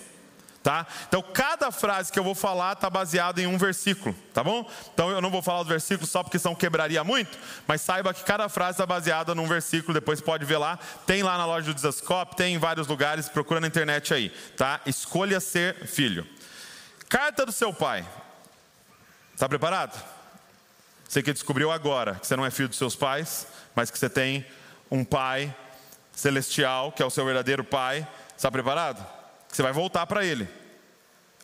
[0.62, 0.86] Tá?
[1.08, 4.66] Então, cada frase que eu vou falar está baseada em um versículo, tá bom?
[4.94, 8.24] Então, eu não vou falar os versículos só porque são quebraria muito, mas saiba que
[8.24, 10.80] cada frase está baseada num versículo, depois pode ver lá.
[11.06, 14.80] Tem lá na loja do Desascope, tem em vários lugares, procura na internet aí, tá?
[14.86, 16.26] Escolha ser filho.
[17.10, 18.06] Carta do seu pai.
[19.34, 20.02] Está preparado?
[21.08, 24.10] Você que descobriu agora que você não é filho dos seus pais, mas que você
[24.10, 24.46] tem
[24.89, 25.54] um pai
[26.12, 28.08] celestial, que é o seu verdadeiro pai.
[28.36, 29.06] Está preparado?
[29.48, 30.48] Você vai voltar para ele.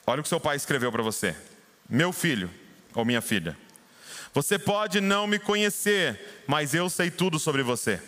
[0.05, 1.35] Olha o que seu pai escreveu para você:
[1.87, 2.49] Meu filho
[2.95, 3.57] ou minha filha,
[4.33, 8.01] você pode não me conhecer, mas eu sei tudo sobre você.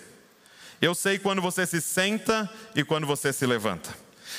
[0.81, 3.89] Eu sei quando você se senta e quando você se levanta.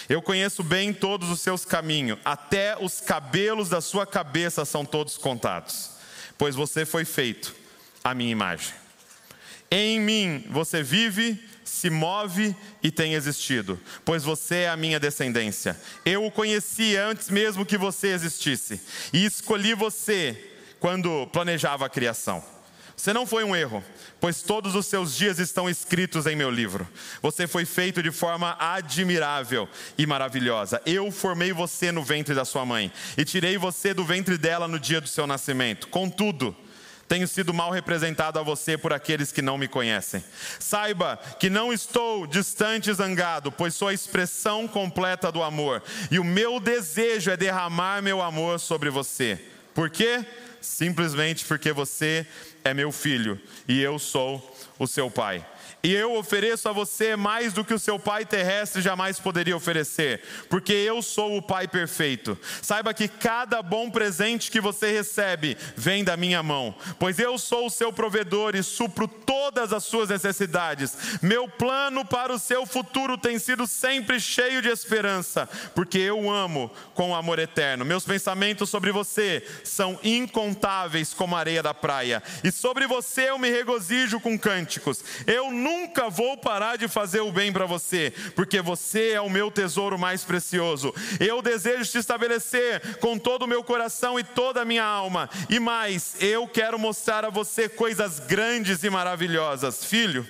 [0.09, 5.17] Eu conheço bem todos os seus caminhos, até os cabelos da sua cabeça são todos
[5.17, 5.91] contados,
[6.37, 7.55] pois você foi feito
[8.03, 8.75] à minha imagem.
[9.71, 15.81] Em mim você vive, se move e tem existido, pois você é a minha descendência.
[16.05, 18.81] Eu o conheci antes mesmo que você existisse,
[19.13, 22.45] e escolhi você quando planejava a criação.
[23.03, 23.83] Você não foi um erro,
[24.21, 26.89] pois todos os seus dias estão escritos em meu livro.
[27.21, 30.81] Você foi feito de forma admirável e maravilhosa.
[30.87, 34.79] Eu formei você no ventre da sua mãe e tirei você do ventre dela no
[34.79, 35.89] dia do seu nascimento.
[35.89, 36.55] Contudo,
[37.09, 40.23] tenho sido mal representado a você por aqueles que não me conhecem.
[40.61, 46.21] Saiba que não estou distante e zangado, pois sou a expressão completa do amor, e
[46.21, 49.41] o meu desejo é derramar meu amor sobre você.
[49.75, 50.25] Por quê?
[50.63, 52.27] Simplesmente porque você
[52.65, 55.45] é meu filho e eu sou o seu pai.
[55.85, 60.23] E eu ofereço a você mais do que o seu pai terrestre jamais poderia oferecer,
[60.49, 62.39] porque eu sou o pai perfeito.
[62.61, 67.67] Saiba que cada bom presente que você recebe vem da minha mão, pois eu sou
[67.67, 70.97] o seu provedor e supro todas as suas necessidades.
[71.21, 76.71] Meu plano para o seu futuro tem sido sempre cheio de esperança, porque eu amo
[76.95, 77.85] com amor eterno.
[77.85, 79.99] Meus pensamentos sobre você são
[80.53, 85.03] incontáveis como a areia da praia, e sobre você eu me regozijo com cânticos.
[85.27, 89.51] Eu nunca vou parar de fazer o bem para você, porque você é o meu
[89.51, 90.95] tesouro mais precioso.
[91.19, 95.29] Eu desejo te estabelecer com todo o meu coração e toda a minha alma.
[95.49, 99.85] E mais, eu quero mostrar a você coisas grandes e maravilhosas.
[99.85, 100.27] Filho,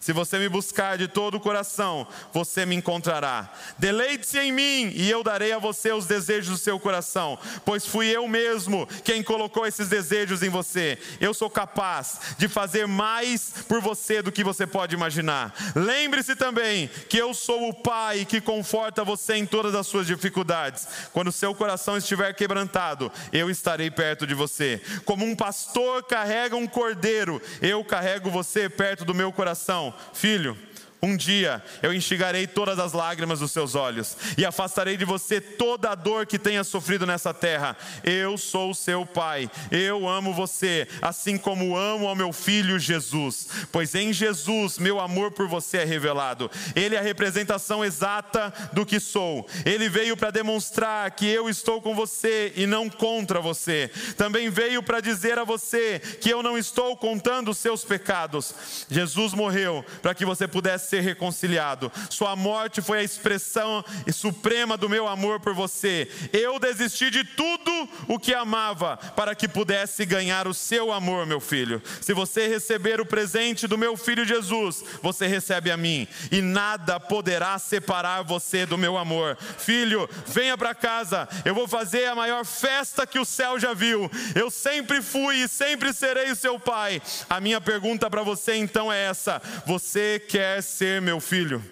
[0.00, 3.52] se você me buscar de todo o coração, você me encontrará.
[3.76, 8.06] Deleite-se em mim e eu darei a você os desejos do seu coração, pois fui
[8.06, 10.98] eu mesmo quem colocou esses desejos em você.
[11.20, 15.54] Eu sou capaz de fazer mais por você do que você pode imaginar.
[15.76, 20.88] Lembre-se também que eu sou o Pai que conforta você em todas as suas dificuldades.
[21.12, 24.80] Quando seu coração estiver quebrantado, eu estarei perto de você.
[25.04, 30.56] Como um pastor carrega um cordeiro, eu carrego você perto do meu coração filho,
[31.02, 35.90] um dia eu enxugarei todas as lágrimas dos seus olhos e afastarei de você toda
[35.90, 37.76] a dor que tenha sofrido nessa terra.
[38.04, 43.94] Eu sou seu pai, eu amo você, assim como amo ao meu filho Jesus, pois
[43.94, 46.50] em Jesus meu amor por você é revelado.
[46.76, 49.48] Ele é a representação exata do que sou.
[49.64, 53.90] Ele veio para demonstrar que eu estou com você e não contra você.
[54.18, 58.86] Também veio para dizer a você que eu não estou contando os seus pecados.
[58.90, 61.90] Jesus morreu para que você pudesse ser reconciliado.
[62.10, 66.10] Sua morte foi a expressão suprema do meu amor por você.
[66.32, 71.40] Eu desisti de tudo o que amava para que pudesse ganhar o seu amor, meu
[71.40, 71.80] filho.
[72.00, 76.98] Se você receber o presente do meu filho Jesus, você recebe a mim, e nada
[76.98, 79.38] poderá separar você do meu amor.
[79.58, 84.10] Filho, venha para casa, eu vou fazer a maior festa que o céu já viu.
[84.34, 87.00] Eu sempre fui e sempre serei o seu pai.
[87.28, 91.62] A minha pergunta para você então é essa: você quer ser meu filho,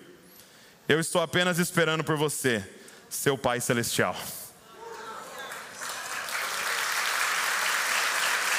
[0.89, 2.63] eu estou apenas esperando por você,
[3.09, 4.15] seu Pai Celestial.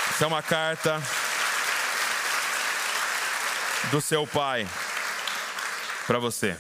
[0.10, 1.02] Essa é uma carta
[3.92, 4.68] do seu Pai
[6.08, 6.58] para você.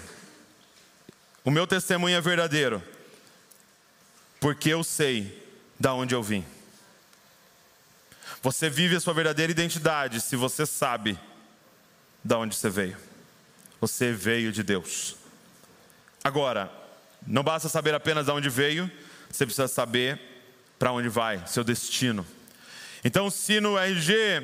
[1.43, 2.83] O meu testemunho é verdadeiro,
[4.39, 5.45] porque eu sei
[5.79, 6.45] da onde eu vim.
[8.41, 11.19] Você vive a sua verdadeira identidade se você sabe
[12.23, 13.08] da onde você veio.
[13.79, 15.15] Você veio de Deus.
[16.23, 16.71] Agora,
[17.25, 18.91] não basta saber apenas de onde veio,
[19.29, 20.19] você precisa saber
[20.77, 22.25] para onde vai, seu destino.
[23.03, 24.41] Então, se no RG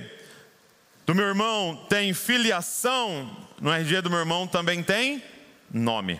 [1.06, 5.24] do meu irmão tem filiação, no RG do meu irmão também tem
[5.71, 6.19] nome.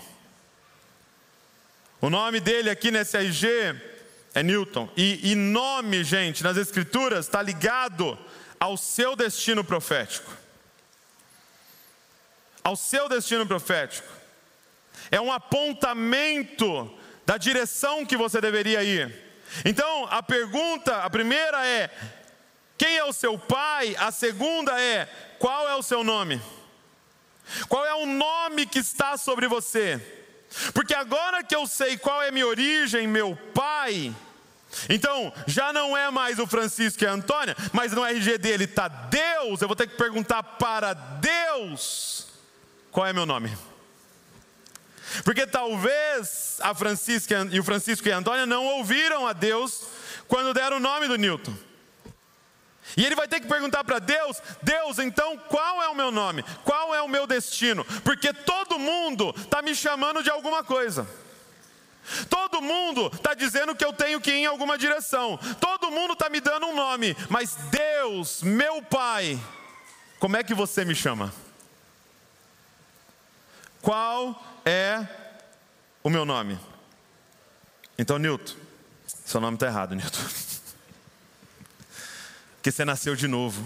[2.01, 3.47] O nome dele aqui nesse RG
[4.34, 4.89] é Newton.
[4.95, 8.17] E, e nome, gente, nas Escrituras está ligado
[8.60, 10.32] ao seu destino profético.
[12.65, 14.12] Ao seu destino profético.
[15.12, 16.91] É um apontamento
[17.23, 19.15] da direção que você deveria ir.
[19.63, 21.91] Então, a pergunta, a primeira é:
[22.75, 23.95] quem é o seu pai?
[23.99, 25.06] A segunda é:
[25.38, 26.41] qual é o seu nome?
[27.69, 30.01] Qual é o nome que está sobre você?
[30.73, 34.12] Porque agora que eu sei qual é minha origem, meu pai,
[34.89, 38.88] então já não é mais o Francisco e a Antônia, mas no RG dele está
[38.88, 42.25] Deus, eu vou ter que perguntar para Deus
[42.95, 43.51] qual é meu nome.
[45.25, 49.84] Porque talvez a Francisca e o Francisco e a Antônia não ouviram a Deus
[50.29, 51.53] quando deram o nome do Newton.
[52.95, 56.41] E ele vai ter que perguntar para Deus: Deus, então qual é o meu nome?
[56.63, 57.84] Qual é o meu destino?
[58.01, 61.05] Porque todo mundo está me chamando de alguma coisa.
[62.29, 65.38] Todo mundo está dizendo que eu tenho que ir em alguma direção.
[65.60, 67.13] Todo mundo está me dando um nome.
[67.29, 69.38] Mas Deus, meu Pai,
[70.17, 71.34] como é que você me chama?
[73.86, 75.08] Qual é
[76.04, 76.60] o meu nome?
[78.00, 78.56] Então, Newton,
[79.06, 80.17] seu nome está errado, Newton.
[82.58, 83.63] Porque você nasceu de novo.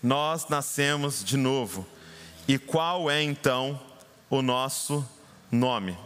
[0.00, 1.84] Nós nascemos de novo.
[2.46, 3.82] E qual é então
[4.30, 5.04] o nosso
[5.50, 5.98] nome?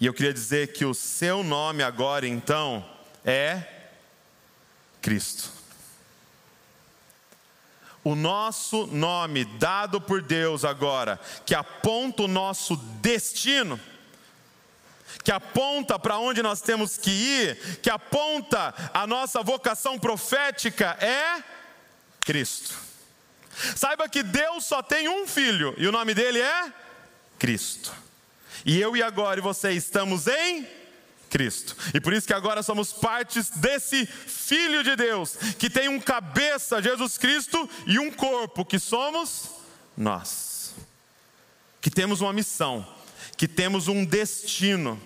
[0.00, 2.82] E eu queria dizer que o seu nome agora então
[3.22, 3.64] é
[5.02, 5.59] Cristo.
[8.02, 13.78] O nosso nome dado por Deus agora, que aponta o nosso destino,
[15.22, 21.42] que aponta para onde nós temos que ir, que aponta a nossa vocação profética, é
[22.20, 22.74] Cristo.
[23.76, 26.72] Saiba que Deus só tem um filho e o nome dele é
[27.38, 27.92] Cristo.
[28.64, 30.79] E eu e agora e você estamos em
[31.30, 31.76] Cristo.
[31.94, 36.82] E por isso que agora somos partes desse Filho de Deus, que tem um cabeça,
[36.82, 39.48] Jesus Cristo, e um corpo, que somos
[39.96, 40.74] nós.
[41.80, 42.86] Que temos uma missão,
[43.36, 45.00] que temos um destino,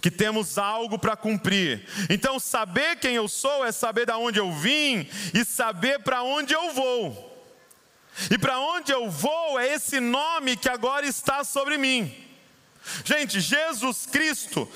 [0.00, 1.86] que temos algo para cumprir.
[2.08, 6.54] Então, saber quem eu sou é saber da onde eu vim e saber para onde
[6.54, 7.34] eu vou.
[8.30, 12.14] E para onde eu vou é esse nome que agora está sobre mim.
[13.04, 14.70] Gente, Jesus Cristo,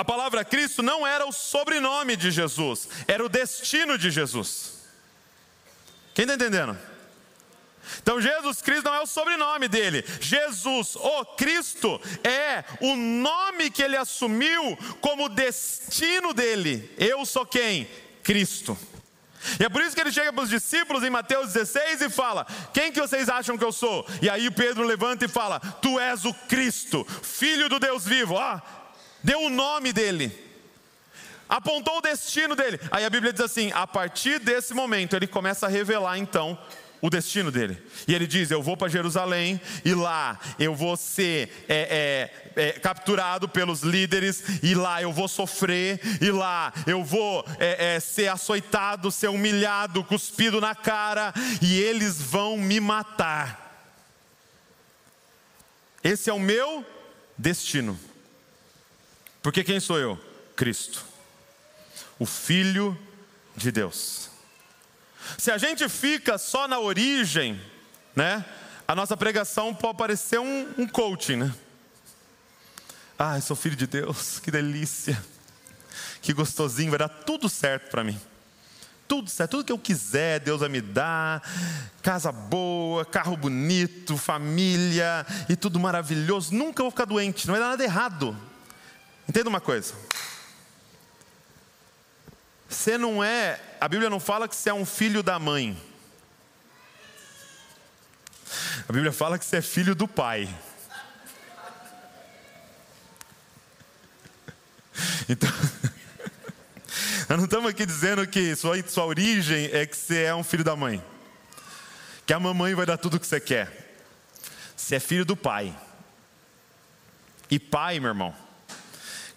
[0.00, 4.78] a palavra Cristo não era o sobrenome de Jesus, era o destino de Jesus.
[6.14, 6.78] Quem está entendendo?
[8.02, 10.02] Então, Jesus Cristo não é o sobrenome dele.
[10.18, 16.90] Jesus, o Cristo, é o nome que ele assumiu como destino dele.
[16.96, 17.86] Eu sou quem?
[18.22, 18.78] Cristo.
[19.58, 22.46] E é por isso que ele chega para os discípulos em Mateus 16 e fala:
[22.72, 24.06] Quem que vocês acham que eu sou?
[24.22, 28.38] E aí Pedro levanta e fala: Tu és o Cristo, filho do Deus vivo.
[28.38, 28.62] Ah,
[29.22, 30.32] deu o nome dele,
[31.48, 32.80] apontou o destino dele.
[32.90, 36.58] Aí a Bíblia diz assim: a partir desse momento ele começa a revelar então
[37.00, 37.82] o destino dele.
[38.06, 42.72] E ele diz: Eu vou para Jerusalém e lá eu vou ser é, é, é,
[42.72, 48.28] capturado pelos líderes, e lá eu vou sofrer, e lá eu vou é, é, ser
[48.28, 53.58] açoitado, ser humilhado, cuspido na cara, e eles vão me matar.
[56.02, 56.84] Esse é o meu
[57.36, 57.98] destino.
[59.42, 60.18] Porque quem sou eu?
[60.54, 61.04] Cristo,
[62.18, 62.98] o Filho
[63.56, 64.28] de Deus.
[65.38, 67.60] Se a gente fica só na origem,
[68.14, 68.44] né?
[68.86, 71.54] A nossa pregação pode parecer um, um coaching, né?
[73.18, 75.22] Ah, eu sou filho de Deus, que delícia,
[76.22, 78.18] que gostosinho, vai dar tudo certo para mim.
[79.06, 81.42] Tudo certo, tudo que eu quiser, Deus vai me dar.
[82.02, 86.54] Casa boa, carro bonito, família e tudo maravilhoso.
[86.54, 88.36] Nunca vou ficar doente, não vai dar nada errado.
[89.30, 89.94] Entenda uma coisa.
[92.68, 95.80] Você não é, a Bíblia não fala que você é um filho da mãe.
[98.88, 100.52] A Bíblia fala que você é filho do pai.
[105.28, 105.48] Então,
[107.30, 110.64] nós não estamos aqui dizendo que sua, sua origem é que você é um filho
[110.64, 111.00] da mãe.
[112.26, 113.94] Que a mamãe vai dar tudo o que você quer.
[114.76, 115.72] Você é filho do pai.
[117.48, 118.34] E pai, meu irmão,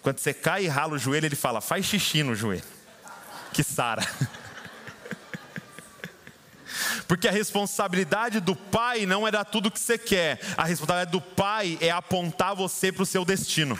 [0.04, 2.62] Quando você cai e rala o joelho, ele fala: faz xixi no joelho,
[3.54, 4.06] que sara.
[7.08, 11.10] Porque a responsabilidade do pai não é dar tudo o que você quer, a responsabilidade
[11.10, 13.78] do pai é apontar você para o seu destino.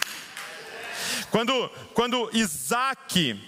[1.31, 3.39] Quando, quando Isaac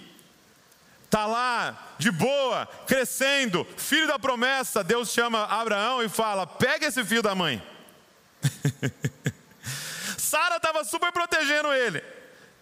[1.03, 7.03] está lá de boa, crescendo, filho da promessa, Deus chama Abraão e fala: pega esse
[7.03, 7.59] filho da mãe.
[10.15, 12.16] Sara estava super protegendo ele.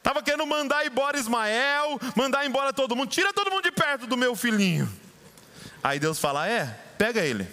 [0.05, 3.09] Estava querendo mandar embora Ismael, mandar embora todo mundo.
[3.09, 4.87] Tira todo mundo de perto do meu filhinho.
[5.83, 7.47] Aí Deus fala: É, pega ele.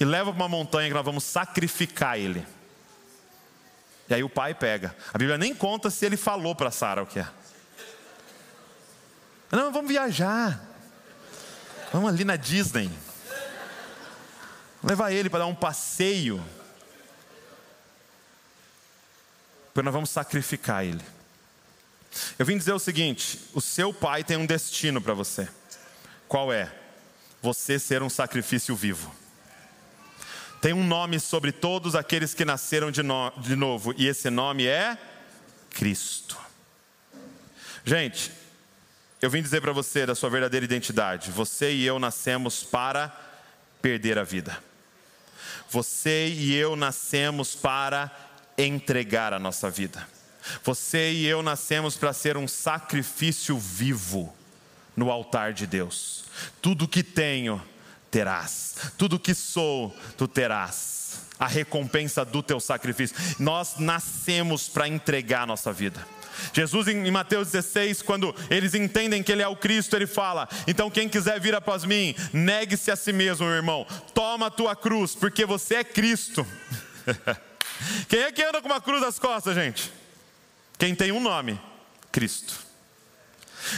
[0.00, 2.44] E leva para uma montanha que nós vamos sacrificar ele.
[4.08, 4.96] E aí o pai pega.
[5.14, 7.28] A Bíblia nem conta se ele falou para Sara o que é.
[9.52, 10.60] Não, vamos viajar.
[11.92, 12.90] Vamos ali na Disney.
[14.82, 16.44] Levar ele para dar um passeio.
[19.72, 21.17] Porque nós vamos sacrificar ele.
[22.38, 25.48] Eu vim dizer o seguinte: o seu pai tem um destino para você.
[26.26, 26.72] Qual é?
[27.42, 29.14] Você ser um sacrifício vivo.
[30.60, 34.66] Tem um nome sobre todos aqueles que nasceram de, no, de novo, e esse nome
[34.66, 34.98] é
[35.70, 36.36] Cristo.
[37.84, 38.32] Gente,
[39.22, 41.30] eu vim dizer para você da sua verdadeira identidade.
[41.30, 43.08] Você e eu nascemos para
[43.80, 44.62] perder a vida.
[45.70, 48.10] Você e eu nascemos para
[48.56, 50.06] entregar a nossa vida.
[50.64, 54.34] Você e eu nascemos para ser um sacrifício vivo
[54.96, 56.24] no altar de Deus.
[56.60, 57.62] Tudo que tenho,
[58.10, 58.76] terás.
[58.96, 61.20] Tudo que sou, tu terás.
[61.38, 63.16] A recompensa do teu sacrifício.
[63.38, 66.04] Nós nascemos para entregar a nossa vida.
[66.52, 70.90] Jesus, em Mateus 16, quando eles entendem que Ele é o Cristo, Ele fala: Então,
[70.90, 75.14] quem quiser vir após mim, negue-se a si mesmo, meu irmão, toma a tua cruz,
[75.14, 76.46] porque você é Cristo.
[78.08, 79.97] quem é que anda com uma cruz nas costas, gente?
[80.78, 81.60] Quem tem um nome:
[82.12, 82.54] Cristo.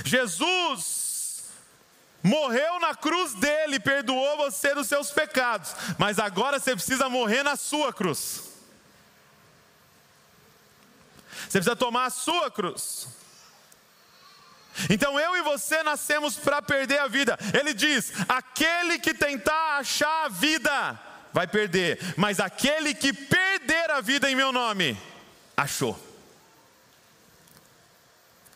[0.04, 1.44] Jesus
[2.22, 7.56] morreu na cruz dele, perdoou você dos seus pecados, mas agora você precisa morrer na
[7.56, 8.42] sua cruz.
[11.48, 13.08] Você precisa tomar a sua cruz.
[14.88, 17.38] Então eu e você nascemos para perder a vida.
[17.58, 21.00] Ele diz: aquele que tentar achar a vida
[21.32, 24.96] vai perder, mas aquele que perder a vida em meu nome,
[25.56, 26.09] achou.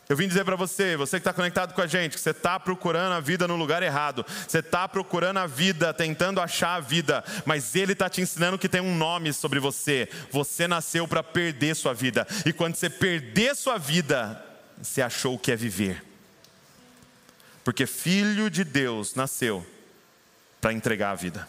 [0.08, 2.60] Eu vim dizer para você, você que está conectado com a gente, que você está
[2.60, 7.24] procurando a vida no lugar errado, você está procurando a vida, tentando achar a vida,
[7.46, 10.08] mas Ele está te ensinando que tem um nome sobre você.
[10.30, 14.44] Você nasceu para perder sua vida, e quando você perder sua vida,
[14.80, 16.04] você achou o que é viver,
[17.62, 19.66] porque Filho de Deus nasceu
[20.60, 21.48] para entregar a vida.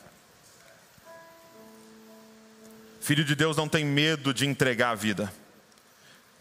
[3.02, 5.32] Filho de Deus não tem medo de entregar a vida,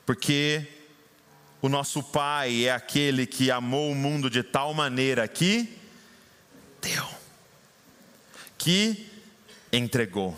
[0.06, 0.83] porque
[1.64, 5.80] o nosso Pai é aquele que amou o mundo de tal maneira que
[6.82, 7.08] deu,
[8.58, 9.10] que
[9.72, 10.36] entregou.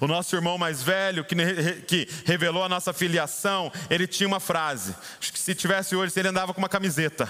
[0.00, 1.36] O nosso irmão mais velho, que,
[1.82, 4.96] que revelou a nossa filiação, ele tinha uma frase.
[5.20, 7.28] Acho que se tivesse hoje, ele andava com uma camiseta.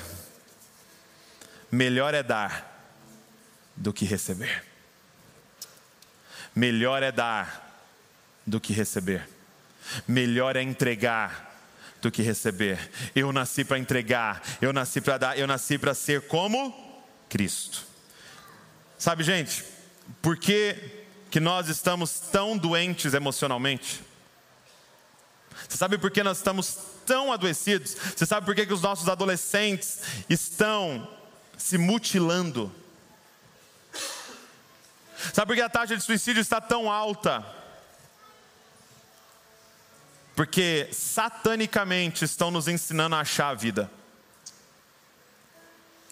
[1.71, 2.97] Melhor é dar
[3.77, 4.65] do que receber.
[6.57, 7.77] Melhor é dar
[8.47, 9.29] do que receber.
[10.09, 11.52] Melhor é entregar
[12.03, 12.91] do que receber.
[13.15, 16.75] Eu nasci para entregar, eu nasci para dar, eu nasci para ser como
[17.29, 17.87] Cristo.
[18.99, 19.65] Sabe, gente,
[20.21, 20.77] por que,
[21.31, 24.03] que nós estamos tão doentes emocionalmente?
[25.69, 26.77] Você sabe por que nós estamos
[27.07, 27.95] tão adoecidos?
[27.95, 31.09] Você sabe por que, que os nossos adolescentes estão
[31.57, 32.71] se mutilando?
[35.33, 37.62] Sabe por que a taxa de suicídio está tão alta?
[40.35, 43.91] Porque satanicamente estão nos ensinando a achar a vida.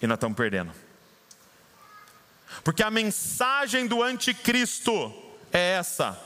[0.00, 0.72] E nós estamos perdendo.
[2.64, 5.12] Porque a mensagem do anticristo
[5.52, 6.18] é essa: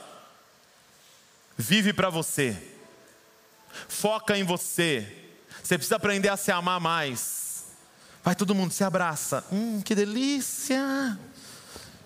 [1.57, 2.57] vive para você,
[3.89, 5.21] foca em você.
[5.63, 7.67] Você precisa aprender a se amar mais.
[8.23, 9.45] Vai todo mundo, se abraça.
[9.53, 11.19] Hum, que delícia!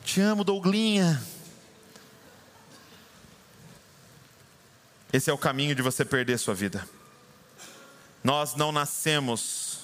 [0.05, 1.23] Te amo, Douglinha.
[5.13, 6.87] Esse é o caminho de você perder sua vida.
[8.23, 9.81] Nós não nascemos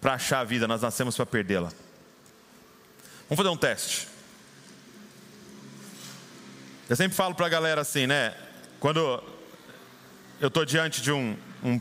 [0.00, 1.72] para achar a vida, nós nascemos para perdê-la.
[3.28, 4.08] Vamos fazer um teste.
[6.88, 8.36] Eu sempre falo para a galera assim, né?
[8.78, 9.00] Quando
[10.38, 11.80] eu estou diante de um, um,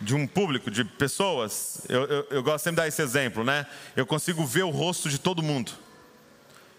[0.00, 3.66] de um público, de pessoas, eu, eu, eu gosto sempre de dar esse exemplo, né?
[3.96, 5.72] Eu consigo ver o rosto de todo mundo.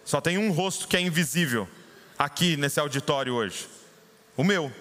[0.04, 1.68] Só tem um rosto que é invisível
[2.18, 3.68] aqui nesse auditório hoje?
[4.36, 4.72] O meu.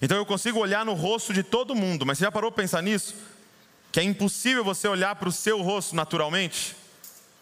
[0.00, 2.82] Então eu consigo olhar no rosto de todo mundo, mas você já parou para pensar
[2.82, 3.14] nisso?
[3.90, 6.76] Que é impossível você olhar para o seu rosto naturalmente?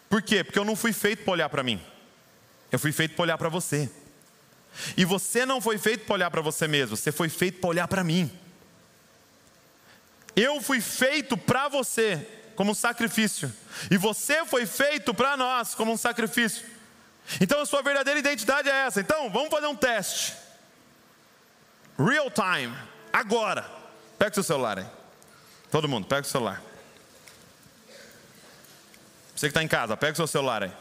[0.09, 0.43] Por quê?
[0.43, 1.79] Porque eu não fui feito para olhar para mim.
[2.71, 3.89] Eu fui feito para olhar para você.
[4.95, 7.87] E você não foi feito para olhar para você mesmo, você foi feito para olhar
[7.87, 8.31] para mim.
[10.35, 13.53] Eu fui feito para você como um sacrifício,
[13.89, 16.63] e você foi feito para nós como um sacrifício.
[17.41, 19.01] Então a sua verdadeira identidade é essa.
[19.01, 20.33] Então, vamos fazer um teste.
[21.97, 22.75] Real time,
[23.11, 23.65] agora.
[24.17, 24.85] Pega o seu celular aí.
[25.69, 26.61] Todo mundo, pega o celular.
[29.35, 30.71] Você que está em casa, pega o seu celular aí.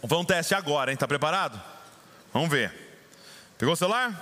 [0.00, 0.94] Vamos fazer um teste agora, hein?
[0.94, 1.60] Está preparado?
[2.32, 2.72] Vamos ver.
[3.56, 4.14] Pegou o celular?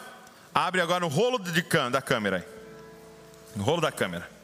[0.54, 2.44] Abre agora no rolo de da câmera aí.
[3.54, 4.35] No rolo da câmera.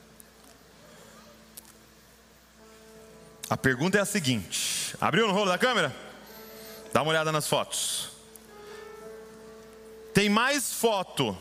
[3.49, 5.95] A pergunta é a seguinte: abriu no rolo da câmera?
[6.93, 8.11] Dá uma olhada nas fotos.
[10.13, 11.37] Tem mais foto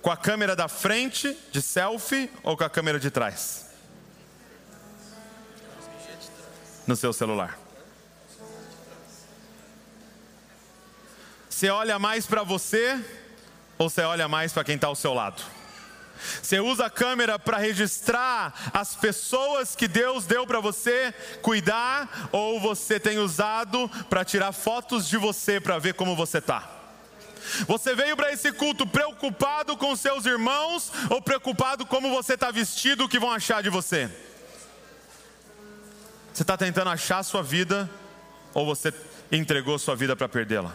[0.00, 3.66] com a câmera da frente, de selfie, ou com a câmera de trás?
[6.86, 7.58] No seu celular.
[11.48, 13.02] Você olha mais para você
[13.78, 15.42] ou você olha mais para quem está ao seu lado?
[16.42, 22.60] Você usa a câmera para registrar as pessoas que Deus deu para você cuidar, ou
[22.60, 26.72] você tem usado para tirar fotos de você para ver como você está?
[27.66, 33.04] Você veio para esse culto preocupado com seus irmãos ou preocupado como você está vestido,
[33.04, 34.10] o que vão achar de você?
[36.32, 37.88] Você está tentando achar a sua vida
[38.52, 38.92] ou você
[39.30, 40.74] entregou sua vida para perdê-la?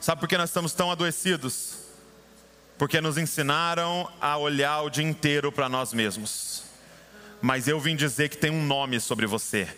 [0.00, 1.81] Sabe por que nós estamos tão adoecidos?
[2.82, 6.64] Porque nos ensinaram a olhar o dia inteiro para nós mesmos.
[7.40, 9.68] Mas eu vim dizer que tem um nome sobre você.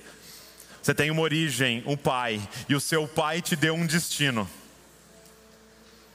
[0.82, 4.48] Você tem uma origem, um pai, e o seu pai te deu um destino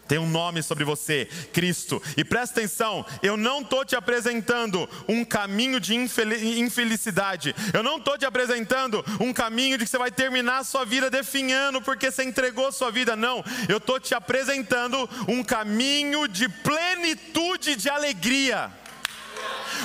[0.09, 2.01] tem um nome sobre você, Cristo.
[2.17, 8.17] E presta atenção, eu não estou te apresentando um caminho de infelicidade, eu não estou
[8.17, 12.23] te apresentando um caminho de que você vai terminar a sua vida definhando porque você
[12.23, 13.43] entregou sua vida, não.
[13.69, 18.71] Eu estou te apresentando um caminho de plenitude de alegria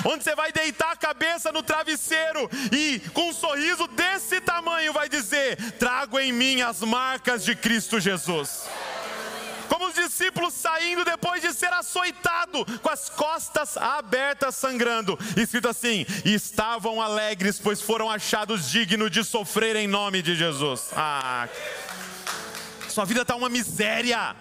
[0.03, 5.07] onde você vai deitar a cabeça no travesseiro e com um sorriso desse tamanho vai
[5.07, 8.65] dizer: Trago em mim as marcas de Cristo Jesus
[9.75, 16.05] como os discípulos saindo depois de ser açoitado, com as costas abertas sangrando, escrito assim:
[16.23, 20.91] estavam alegres, pois foram achados dignos de sofrer em nome de Jesus.
[20.95, 21.49] Ah,
[22.87, 24.33] sua vida está uma miséria,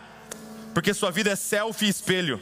[0.72, 2.40] porque sua vida é selfie e espelho.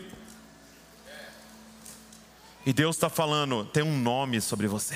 [2.66, 4.94] E Deus está falando, tem um nome sobre você.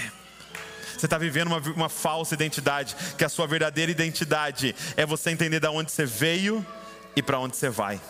[0.98, 5.60] Você está vivendo uma, uma falsa identidade, que a sua verdadeira identidade é você entender
[5.60, 6.64] de onde você veio
[7.16, 8.00] e para onde você vai.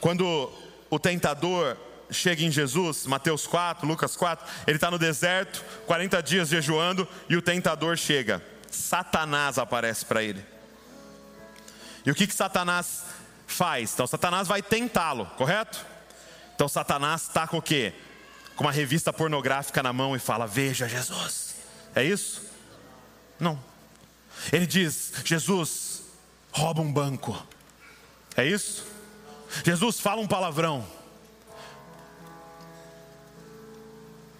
[0.00, 0.52] Quando
[0.90, 1.76] o tentador
[2.10, 7.36] chega em Jesus, Mateus 4, Lucas 4, ele está no deserto, 40 dias jejuando, e
[7.36, 8.44] o tentador chega.
[8.70, 10.44] Satanás aparece para ele.
[12.04, 13.04] E o que, que Satanás
[13.46, 13.94] faz?
[13.94, 15.84] Então, Satanás vai tentá-lo, correto?
[16.54, 17.92] Então, Satanás está com o quê?
[18.54, 21.56] Com uma revista pornográfica na mão e fala: Veja Jesus.
[21.94, 22.42] É isso?
[23.38, 23.62] Não.
[24.52, 26.02] Ele diz: Jesus,
[26.56, 27.36] rouba um banco.
[28.34, 28.86] É isso?
[29.62, 30.86] Jesus fala um palavrão.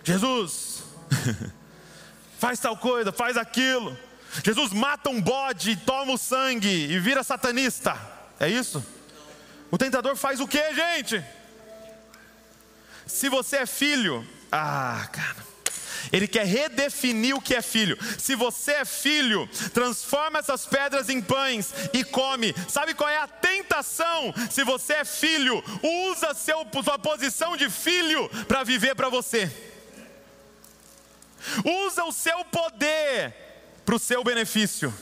[0.03, 0.83] Jesus
[2.39, 3.97] faz tal coisa, faz aquilo.
[4.43, 7.99] Jesus mata um bode, toma o sangue e vira satanista.
[8.41, 8.85] É isso?
[9.71, 11.23] O tentador faz o que, gente?
[13.07, 15.55] Se você é filho, ah, cara.
[16.12, 17.98] Ele quer redefinir o que é filho.
[18.18, 22.54] Se você é filho, transforma essas pedras em pães e come.
[22.68, 24.34] Sabe qual é a tentação?
[24.50, 25.62] Se você é filho,
[26.11, 29.50] usa seu, sua posição de filho para viver para você.
[31.86, 33.34] Usa o seu poder
[33.84, 34.92] para o seu benefício.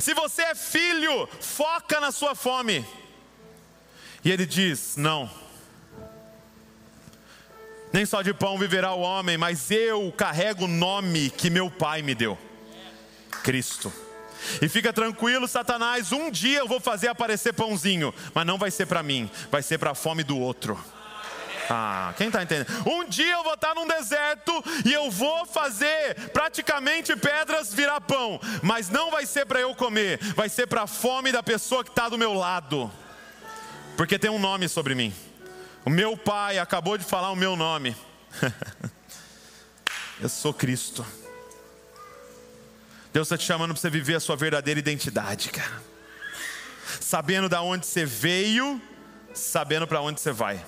[0.00, 2.86] Se você é filho, foca na sua fome.
[4.24, 5.41] E ele diz: Não
[7.92, 12.02] nem só de pão viverá o homem, mas eu carrego o nome que meu Pai
[12.02, 12.38] me deu:
[13.42, 13.92] Cristo.
[14.60, 18.86] E fica tranquilo, Satanás, um dia eu vou fazer aparecer pãozinho, mas não vai ser
[18.86, 20.78] para mim, vai ser para a fome do outro.
[21.70, 22.66] Ah, quem está entendendo?
[22.86, 24.52] Um dia eu vou estar num deserto
[24.84, 30.18] e eu vou fazer praticamente pedras virar pão, mas não vai ser para eu comer,
[30.34, 32.90] vai ser para a fome da pessoa que está do meu lado,
[33.96, 35.14] porque tem um nome sobre mim.
[35.84, 37.96] O meu pai acabou de falar o meu nome.
[40.20, 41.04] Eu sou Cristo.
[43.12, 45.82] Deus está te chamando para você viver a sua verdadeira identidade, cara.
[47.00, 48.80] Sabendo da onde você veio,
[49.34, 50.64] sabendo para onde você vai.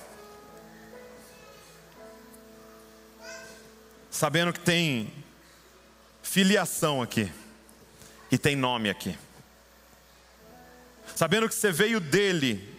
[4.10, 5.12] Sabendo que tem
[6.22, 7.30] filiação aqui
[8.32, 9.16] e tem nome aqui.
[11.14, 12.73] Sabendo que você veio dele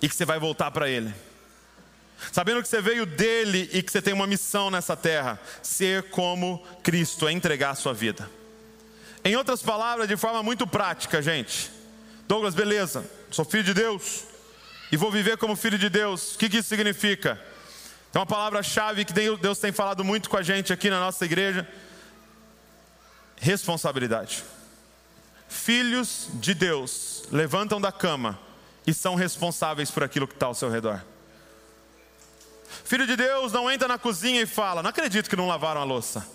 [0.00, 1.14] e que você vai voltar para ele.
[2.32, 6.64] Sabendo que você veio dele e que você tem uma missão nessa terra, ser como
[6.82, 8.28] Cristo, é entregar a sua vida.
[9.24, 11.70] Em outras palavras, de forma muito prática, gente.
[12.26, 14.24] Douglas, beleza, sou filho de Deus
[14.90, 16.34] e vou viver como filho de Deus.
[16.34, 17.40] O que, que isso significa?
[18.12, 21.68] É uma palavra-chave que Deus tem falado muito com a gente aqui na nossa igreja:
[23.36, 24.44] responsabilidade.
[25.48, 28.38] Filhos de Deus levantam da cama
[28.88, 31.04] e são responsáveis por aquilo que está ao seu redor.
[32.84, 35.84] Filho de Deus não entra na cozinha e fala: Não acredito que não lavaram a
[35.84, 36.26] louça.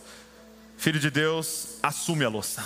[0.77, 2.63] Filho de Deus assume a louça.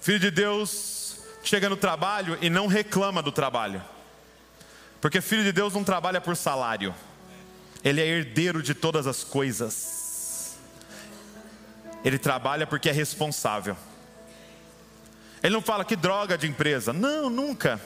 [0.00, 3.82] Filho de Deus chega no trabalho e não reclama do trabalho.
[5.00, 6.94] Porque filho de Deus não trabalha por salário.
[7.82, 10.54] Ele é herdeiro de todas as coisas.
[12.04, 13.76] Ele trabalha porque é responsável.
[15.44, 16.90] Ele não fala que droga de empresa.
[16.90, 17.78] Não, nunca.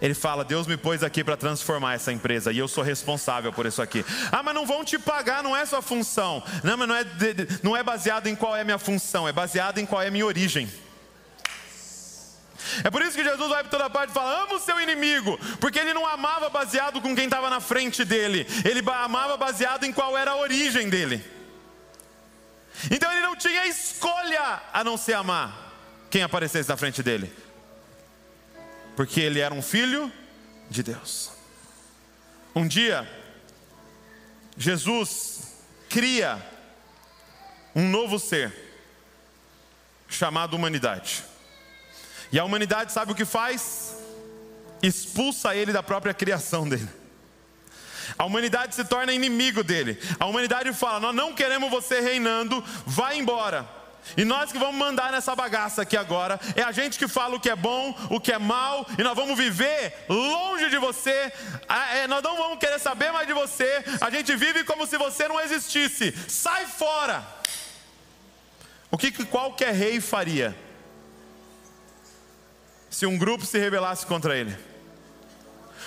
[0.00, 3.66] Ele fala: Deus me pôs aqui para transformar essa empresa e eu sou responsável por
[3.66, 4.04] isso aqui.
[4.30, 6.40] Ah, mas não vão te pagar, não é sua função.
[6.62, 7.04] Não, mas não é,
[7.64, 10.10] não é baseado em qual é a minha função, é baseado em qual é a
[10.10, 10.72] minha origem.
[12.84, 15.36] É por isso que Jesus vai para toda parte e fala: ama o seu inimigo,
[15.58, 19.92] porque ele não amava baseado com quem estava na frente dele, ele amava baseado em
[19.92, 21.24] qual era a origem dele.
[22.88, 25.67] Então ele não tinha escolha a não ser amar
[26.10, 27.32] quem aparecesse na frente dele
[28.98, 30.12] porque ele era um filho
[30.68, 31.30] de Deus.
[32.52, 33.08] Um dia,
[34.56, 35.54] Jesus
[35.88, 36.44] cria
[37.76, 38.52] um novo ser,
[40.08, 41.22] chamado humanidade.
[42.32, 43.94] E a humanidade sabe o que faz?
[44.82, 46.88] Expulsa ele da própria criação dele.
[48.18, 49.96] A humanidade se torna inimigo dele.
[50.18, 53.77] A humanidade fala: Nós não queremos você reinando, vai embora.
[54.16, 57.40] E nós que vamos mandar nessa bagaça aqui agora, é a gente que fala o
[57.40, 61.32] que é bom, o que é mal, e nós vamos viver longe de você,
[61.94, 65.28] é, nós não vamos querer saber mais de você, a gente vive como se você
[65.28, 67.26] não existisse, sai fora.
[68.90, 70.56] O que, que qualquer rei faria
[72.88, 74.56] se um grupo se rebelasse contra ele?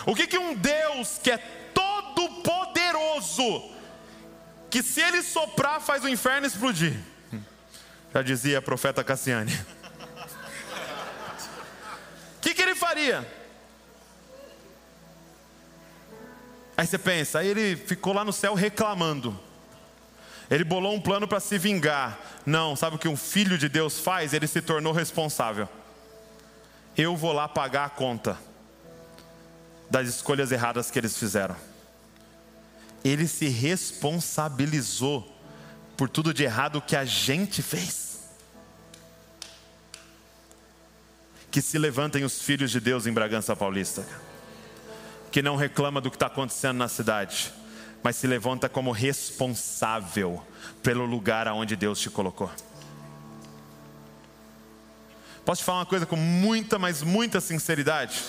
[0.05, 1.38] O que, que um Deus que é
[1.74, 3.72] todo poderoso,
[4.69, 7.11] que se ele soprar faz o inferno explodir?
[8.14, 9.53] Já dizia a profeta Cassiane.
[12.38, 13.26] O que, que ele faria?
[16.76, 19.39] Aí você pensa, aí ele ficou lá no céu reclamando.
[20.49, 22.20] Ele bolou um plano para se vingar.
[22.45, 24.34] Não, sabe o que um filho de Deus faz?
[24.34, 25.70] Ele se tornou responsável.
[26.97, 28.38] Eu vou lá pagar a conta
[29.89, 31.55] das escolhas erradas que eles fizeram.
[33.03, 35.41] Ele se responsabilizou
[35.98, 38.20] por tudo de errado que a gente fez.
[41.50, 44.06] Que se levantem os filhos de Deus em Bragança Paulista,
[45.32, 47.54] que não reclama do que está acontecendo na cidade,
[48.02, 50.44] mas se levanta como responsável
[50.82, 52.50] pelo lugar aonde Deus te colocou.
[55.46, 58.24] Posso te falar uma coisa com muita, mas muita sinceridade?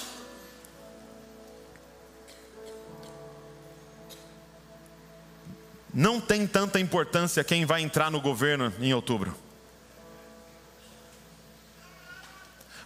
[5.93, 9.37] Não tem tanta importância quem vai entrar no governo em outubro.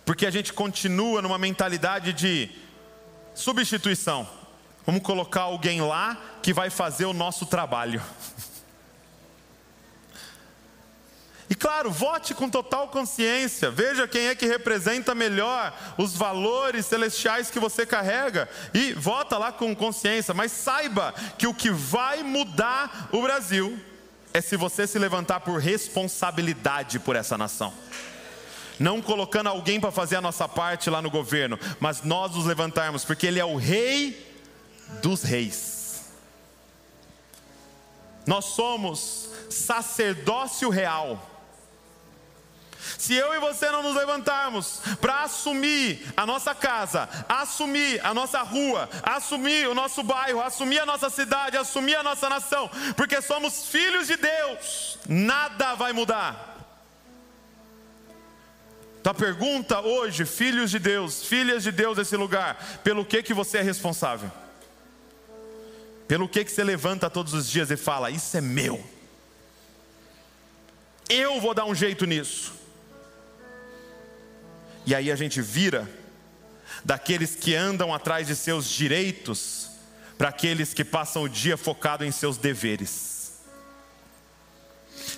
[0.04, 2.50] Porque a gente continua numa mentalidade de
[3.34, 4.28] substituição.
[4.84, 8.02] Vamos colocar alguém lá que vai fazer o nosso trabalho.
[11.45, 13.70] E claro, vote com total consciência.
[13.70, 19.52] Veja quem é que representa melhor os valores celestiais que você carrega e vota lá
[19.52, 20.32] com consciência.
[20.32, 23.78] Mas saiba que o que vai mudar o Brasil
[24.32, 27.72] é se você se levantar por responsabilidade por essa nação.
[28.78, 33.04] Não colocando alguém para fazer a nossa parte lá no governo, mas nós nos levantarmos,
[33.04, 34.34] porque Ele é o Rei
[35.02, 36.04] dos Reis.
[38.26, 41.36] Nós somos sacerdócio real
[42.99, 48.43] se eu e você não nos levantarmos para assumir a nossa casa, assumir a nossa
[48.43, 53.66] rua, assumir o nosso bairro, assumir a nossa cidade, assumir a nossa nação, porque somos
[53.66, 56.55] filhos de Deus, nada vai mudar.
[59.01, 63.32] Então a pergunta hoje, filhos de Deus, filhas de Deus desse lugar, pelo que que
[63.32, 64.32] você é responsável?
[66.09, 68.84] Pelo que que você levanta todos os dias e fala, isso é meu?
[71.09, 72.53] Eu vou dar um jeito nisso.
[74.87, 75.89] E aí a gente vira
[76.84, 79.70] daqueles que andam atrás de seus direitos
[80.16, 83.16] para aqueles que passam o dia focado em seus deveres.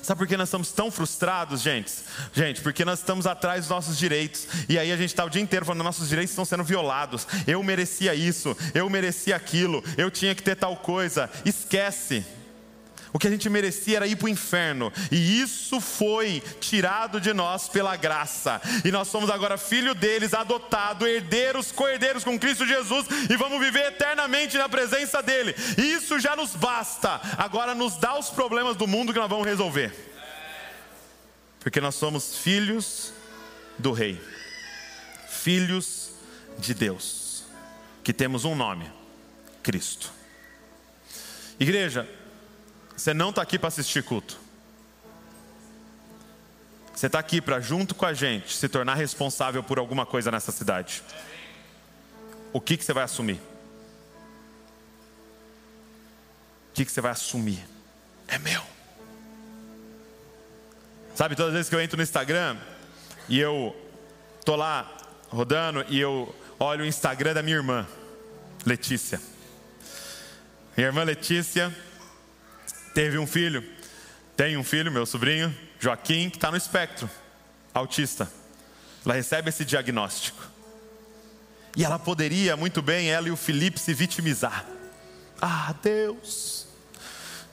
[0.02, 1.92] Sabe por que nós estamos tão frustrados, gente?
[2.32, 4.46] Gente, porque nós estamos atrás dos nossos direitos.
[4.68, 7.26] E aí a gente está o dia inteiro falando: nossos direitos estão sendo violados.
[7.46, 11.30] Eu merecia isso, eu merecia aquilo, eu tinha que ter tal coisa.
[11.44, 12.24] Esquece.
[13.18, 17.34] O que a gente merecia era ir para o inferno, e isso foi tirado de
[17.34, 23.08] nós pela graça, e nós somos agora filho deles, adotado, herdeiros, co-herdeiros com Cristo Jesus,
[23.28, 25.52] e vamos viver eternamente na presença dEle.
[25.76, 29.92] Isso já nos basta, agora nos dá os problemas do mundo que nós vamos resolver,
[31.58, 33.12] porque nós somos filhos
[33.76, 34.22] do Rei,
[35.28, 36.12] filhos
[36.56, 37.42] de Deus,
[38.04, 38.88] que temos um nome:
[39.60, 40.12] Cristo.
[41.58, 42.08] Igreja,
[42.98, 44.36] você não está aqui para assistir culto.
[46.92, 50.50] Você está aqui para, junto com a gente, se tornar responsável por alguma coisa nessa
[50.50, 51.04] cidade.
[52.52, 53.40] O que, que você vai assumir?
[56.70, 57.64] O que, que você vai assumir?
[58.26, 58.62] É meu.
[61.14, 62.56] Sabe, todas as vezes que eu entro no Instagram
[63.28, 63.76] e eu
[64.44, 64.90] tô lá
[65.28, 67.86] rodando e eu olho o Instagram da minha irmã,
[68.66, 69.20] Letícia.
[70.76, 71.72] Minha irmã Letícia
[72.98, 73.62] teve um filho,
[74.36, 77.08] tem um filho, meu sobrinho, Joaquim, que está no espectro,
[77.72, 78.28] autista.
[79.04, 80.44] Ela recebe esse diagnóstico.
[81.76, 84.66] E ela poderia muito bem, ela e o Felipe, se vitimizar.
[85.40, 86.66] Ah, Deus,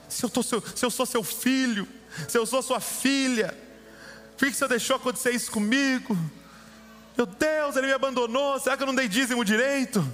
[0.08, 1.86] se eu, seu, se eu sou seu filho,
[2.26, 3.56] se eu sou sua filha,
[4.36, 6.18] por que você deixou acontecer isso comigo?
[7.16, 10.04] Meu Deus, ele me abandonou, será que eu não dei dízimo direito?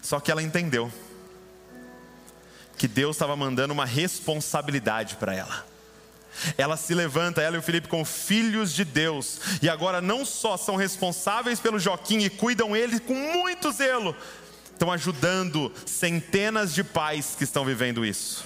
[0.00, 0.90] Só que ela entendeu
[2.82, 5.64] que Deus estava mandando uma responsabilidade para ela.
[6.58, 10.56] Ela se levanta, ela e o Felipe, como filhos de Deus, e agora não só
[10.56, 14.16] são responsáveis pelo Joaquim e cuidam ele com muito zelo,
[14.72, 18.44] estão ajudando centenas de pais que estão vivendo isso.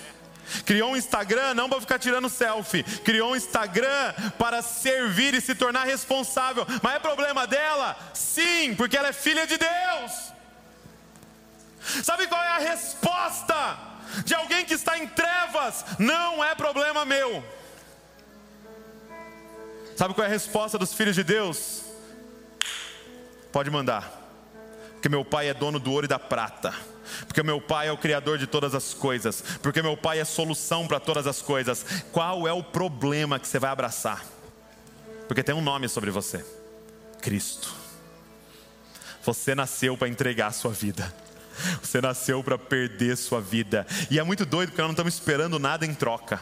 [0.66, 5.54] Criou um Instagram não para ficar tirando selfie, criou um Instagram para servir e se
[5.54, 6.66] tornar responsável.
[6.82, 7.96] Mas é problema dela?
[8.12, 10.12] Sim, porque ela é filha de Deus.
[12.04, 17.44] Sabe qual é a resposta de alguém que está em trevas, não é problema meu.
[19.96, 21.82] Sabe qual é a resposta dos filhos de Deus?
[23.50, 24.12] Pode mandar,
[24.92, 26.74] porque meu pai é dono do ouro e da prata,
[27.26, 30.86] porque meu pai é o criador de todas as coisas, porque meu pai é solução
[30.86, 31.84] para todas as coisas.
[32.12, 34.22] Qual é o problema que você vai abraçar?
[35.26, 36.44] Porque tem um nome sobre você:
[37.22, 37.74] Cristo.
[39.24, 41.12] Você nasceu para entregar a sua vida.
[41.82, 43.86] Você nasceu para perder sua vida.
[44.10, 46.40] E é muito doido porque nós não estamos esperando nada em troca.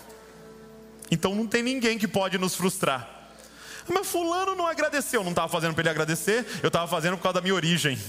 [1.11, 3.09] Então não tem ninguém que pode nos frustrar.
[3.89, 7.35] Mas fulano não agradeceu, não estava fazendo para ele agradecer, eu estava fazendo por causa
[7.35, 7.99] da minha origem.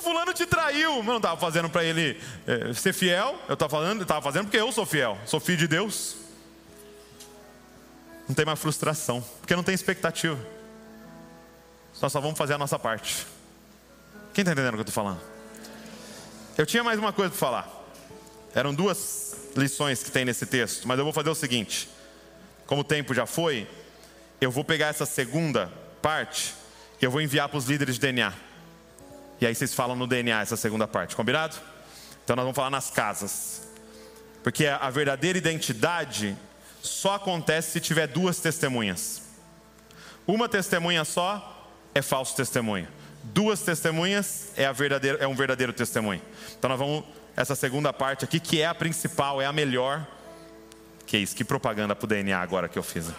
[0.00, 4.02] Fulano te traiu, mas não estava fazendo para ele é, ser fiel, eu estava fazendo,
[4.02, 6.16] estava fazendo porque eu sou fiel, sou filho de Deus.
[8.26, 10.38] Não tem mais frustração, porque não tem expectativa.
[12.00, 13.26] Nós só vamos fazer a nossa parte.
[14.32, 15.20] Quem está entendendo o que eu estou falando?
[16.56, 17.68] Eu tinha mais uma coisa para falar.
[18.54, 21.88] Eram duas lições que tem nesse texto, mas eu vou fazer o seguinte:
[22.64, 23.68] como o tempo já foi,
[24.40, 26.54] eu vou pegar essa segunda parte
[27.00, 28.32] e eu vou enviar para os líderes de DNA.
[29.40, 31.56] E aí vocês falam no DNA essa segunda parte, combinado?
[32.22, 33.62] Então nós vamos falar nas casas.
[34.44, 36.36] Porque a verdadeira identidade
[36.80, 39.22] só acontece se tiver duas testemunhas.
[40.24, 46.22] Uma testemunha só é falso testemunho duas testemunhas é, é, um verdadeiro testemunho.
[46.58, 47.04] Então nós vamos,
[47.36, 50.06] essa segunda parte aqui, que é a principal, é a melhor.
[51.06, 53.10] Que isso, que propaganda para o DNA agora que eu fiz.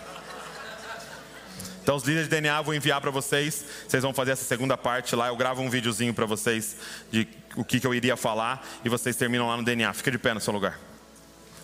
[1.83, 3.65] Então os líderes de DNA vou enviar para vocês.
[3.87, 5.27] Vocês vão fazer essa segunda parte lá.
[5.27, 6.77] Eu gravo um videozinho para vocês
[7.11, 8.65] de o que, que eu iria falar.
[8.85, 9.91] E vocês terminam lá no DNA.
[9.93, 10.79] Fica de pé no seu lugar.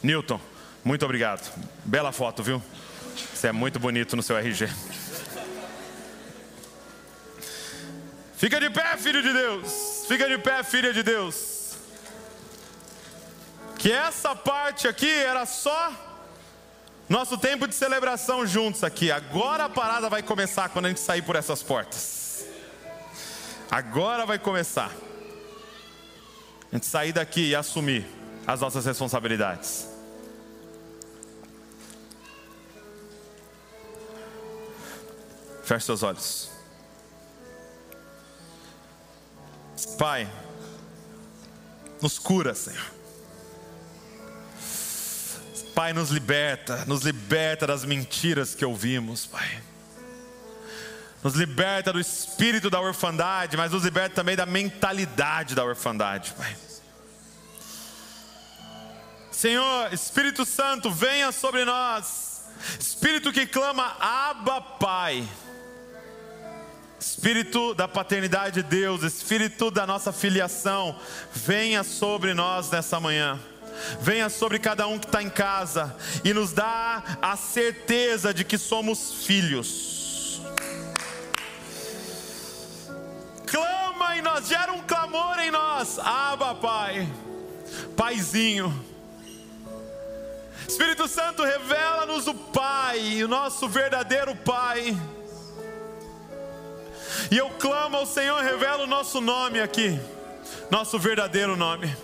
[0.01, 0.39] Newton,
[0.83, 1.49] muito obrigado.
[1.85, 2.61] Bela foto, viu?
[3.33, 4.67] Você é muito bonito no seu RG.
[8.37, 10.05] Fica de pé, filho de Deus.
[10.07, 11.73] Fica de pé, filha de Deus.
[13.79, 15.91] Que essa parte aqui era só
[17.09, 19.11] nosso tempo de celebração juntos aqui.
[19.11, 22.45] Agora a parada vai começar quando a gente sair por essas portas.
[23.71, 24.91] Agora vai começar.
[26.71, 28.05] A gente sair daqui e assumir
[28.45, 29.87] as nossas responsabilidades.
[35.63, 36.56] Feche seus olhos.
[39.85, 40.29] Pai,
[42.01, 42.97] nos cura, Senhor.
[45.73, 49.61] Pai, nos liberta, nos liberta das mentiras que ouvimos, Pai.
[51.23, 56.55] Nos liberta do espírito da orfandade, mas nos liberta também da mentalidade da orfandade, Pai.
[59.31, 62.41] Senhor, Espírito Santo, venha sobre nós.
[62.79, 65.27] Espírito que clama, Abba, Pai.
[66.99, 70.99] Espírito da paternidade de Deus, Espírito da nossa filiação,
[71.31, 73.39] venha sobre nós nessa manhã.
[74.01, 78.57] Venha sobre cada um que está em casa e nos dá a certeza de que
[78.57, 80.41] somos filhos.
[83.45, 87.07] Clama em nós, gera um clamor em nós, Aba, Pai,
[87.95, 88.85] Paizinho.
[90.67, 94.97] Espírito Santo, revela-nos o Pai, o nosso verdadeiro Pai.
[97.31, 99.99] E eu clamo ao Senhor, revela o nosso nome aqui,
[100.69, 101.95] nosso verdadeiro nome.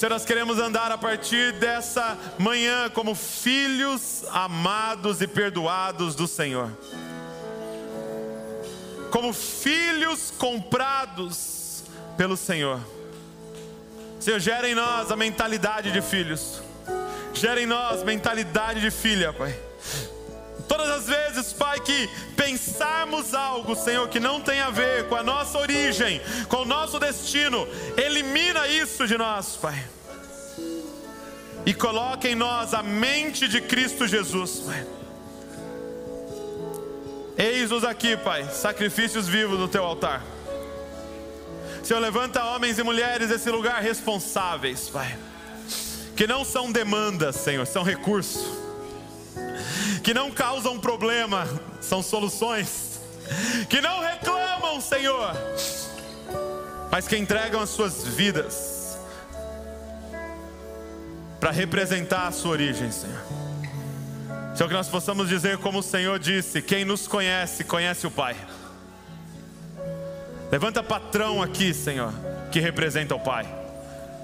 [0.00, 6.70] Senhor, nós queremos andar a partir dessa manhã como filhos amados e perdoados do Senhor.
[9.10, 11.84] Como filhos comprados
[12.16, 12.80] pelo Senhor.
[14.18, 16.62] Senhor, gera em nós a mentalidade de filhos.
[17.34, 19.54] Gera em nós mentalidade de filha, Pai.
[20.70, 25.22] Todas as vezes, Pai, que pensarmos algo, Senhor, que não tem a ver com a
[25.22, 27.66] nossa origem, com o nosso destino,
[27.96, 29.84] elimina isso de nós, Pai.
[31.66, 34.86] E coloca em nós a mente de Cristo Jesus, Pai.
[37.36, 40.22] Eis-nos aqui, Pai, sacrifícios vivos no teu altar.
[41.82, 45.18] Senhor, levanta homens e mulheres desse lugar responsáveis, Pai.
[46.14, 48.69] Que não são demandas, Senhor, são recursos
[50.02, 51.46] que não causam problema,
[51.80, 53.00] são soluções,
[53.68, 55.32] que não reclamam, Senhor,
[56.90, 58.98] mas que entregam as suas vidas
[61.38, 63.20] para representar a sua origem, Senhor.
[64.54, 68.36] Senhor, que nós possamos dizer como o Senhor disse: quem nos conhece, conhece o Pai.
[70.50, 72.12] Levanta patrão aqui, Senhor,
[72.50, 73.46] que representa o Pai.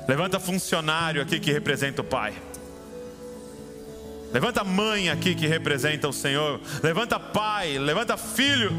[0.09, 2.35] Levanta funcionário aqui que representa o Pai.
[4.33, 6.61] Levanta mãe aqui que representa o Senhor.
[6.83, 8.71] Levanta pai, levanta filho.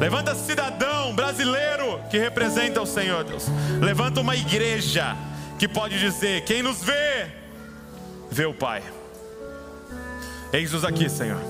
[0.00, 3.46] Levanta cidadão brasileiro que representa o Senhor, Deus.
[3.80, 5.16] Levanta uma igreja
[5.58, 7.26] que pode dizer: quem nos vê,
[8.30, 8.82] vê o Pai.
[10.52, 11.40] Eis-nos aqui, Senhor.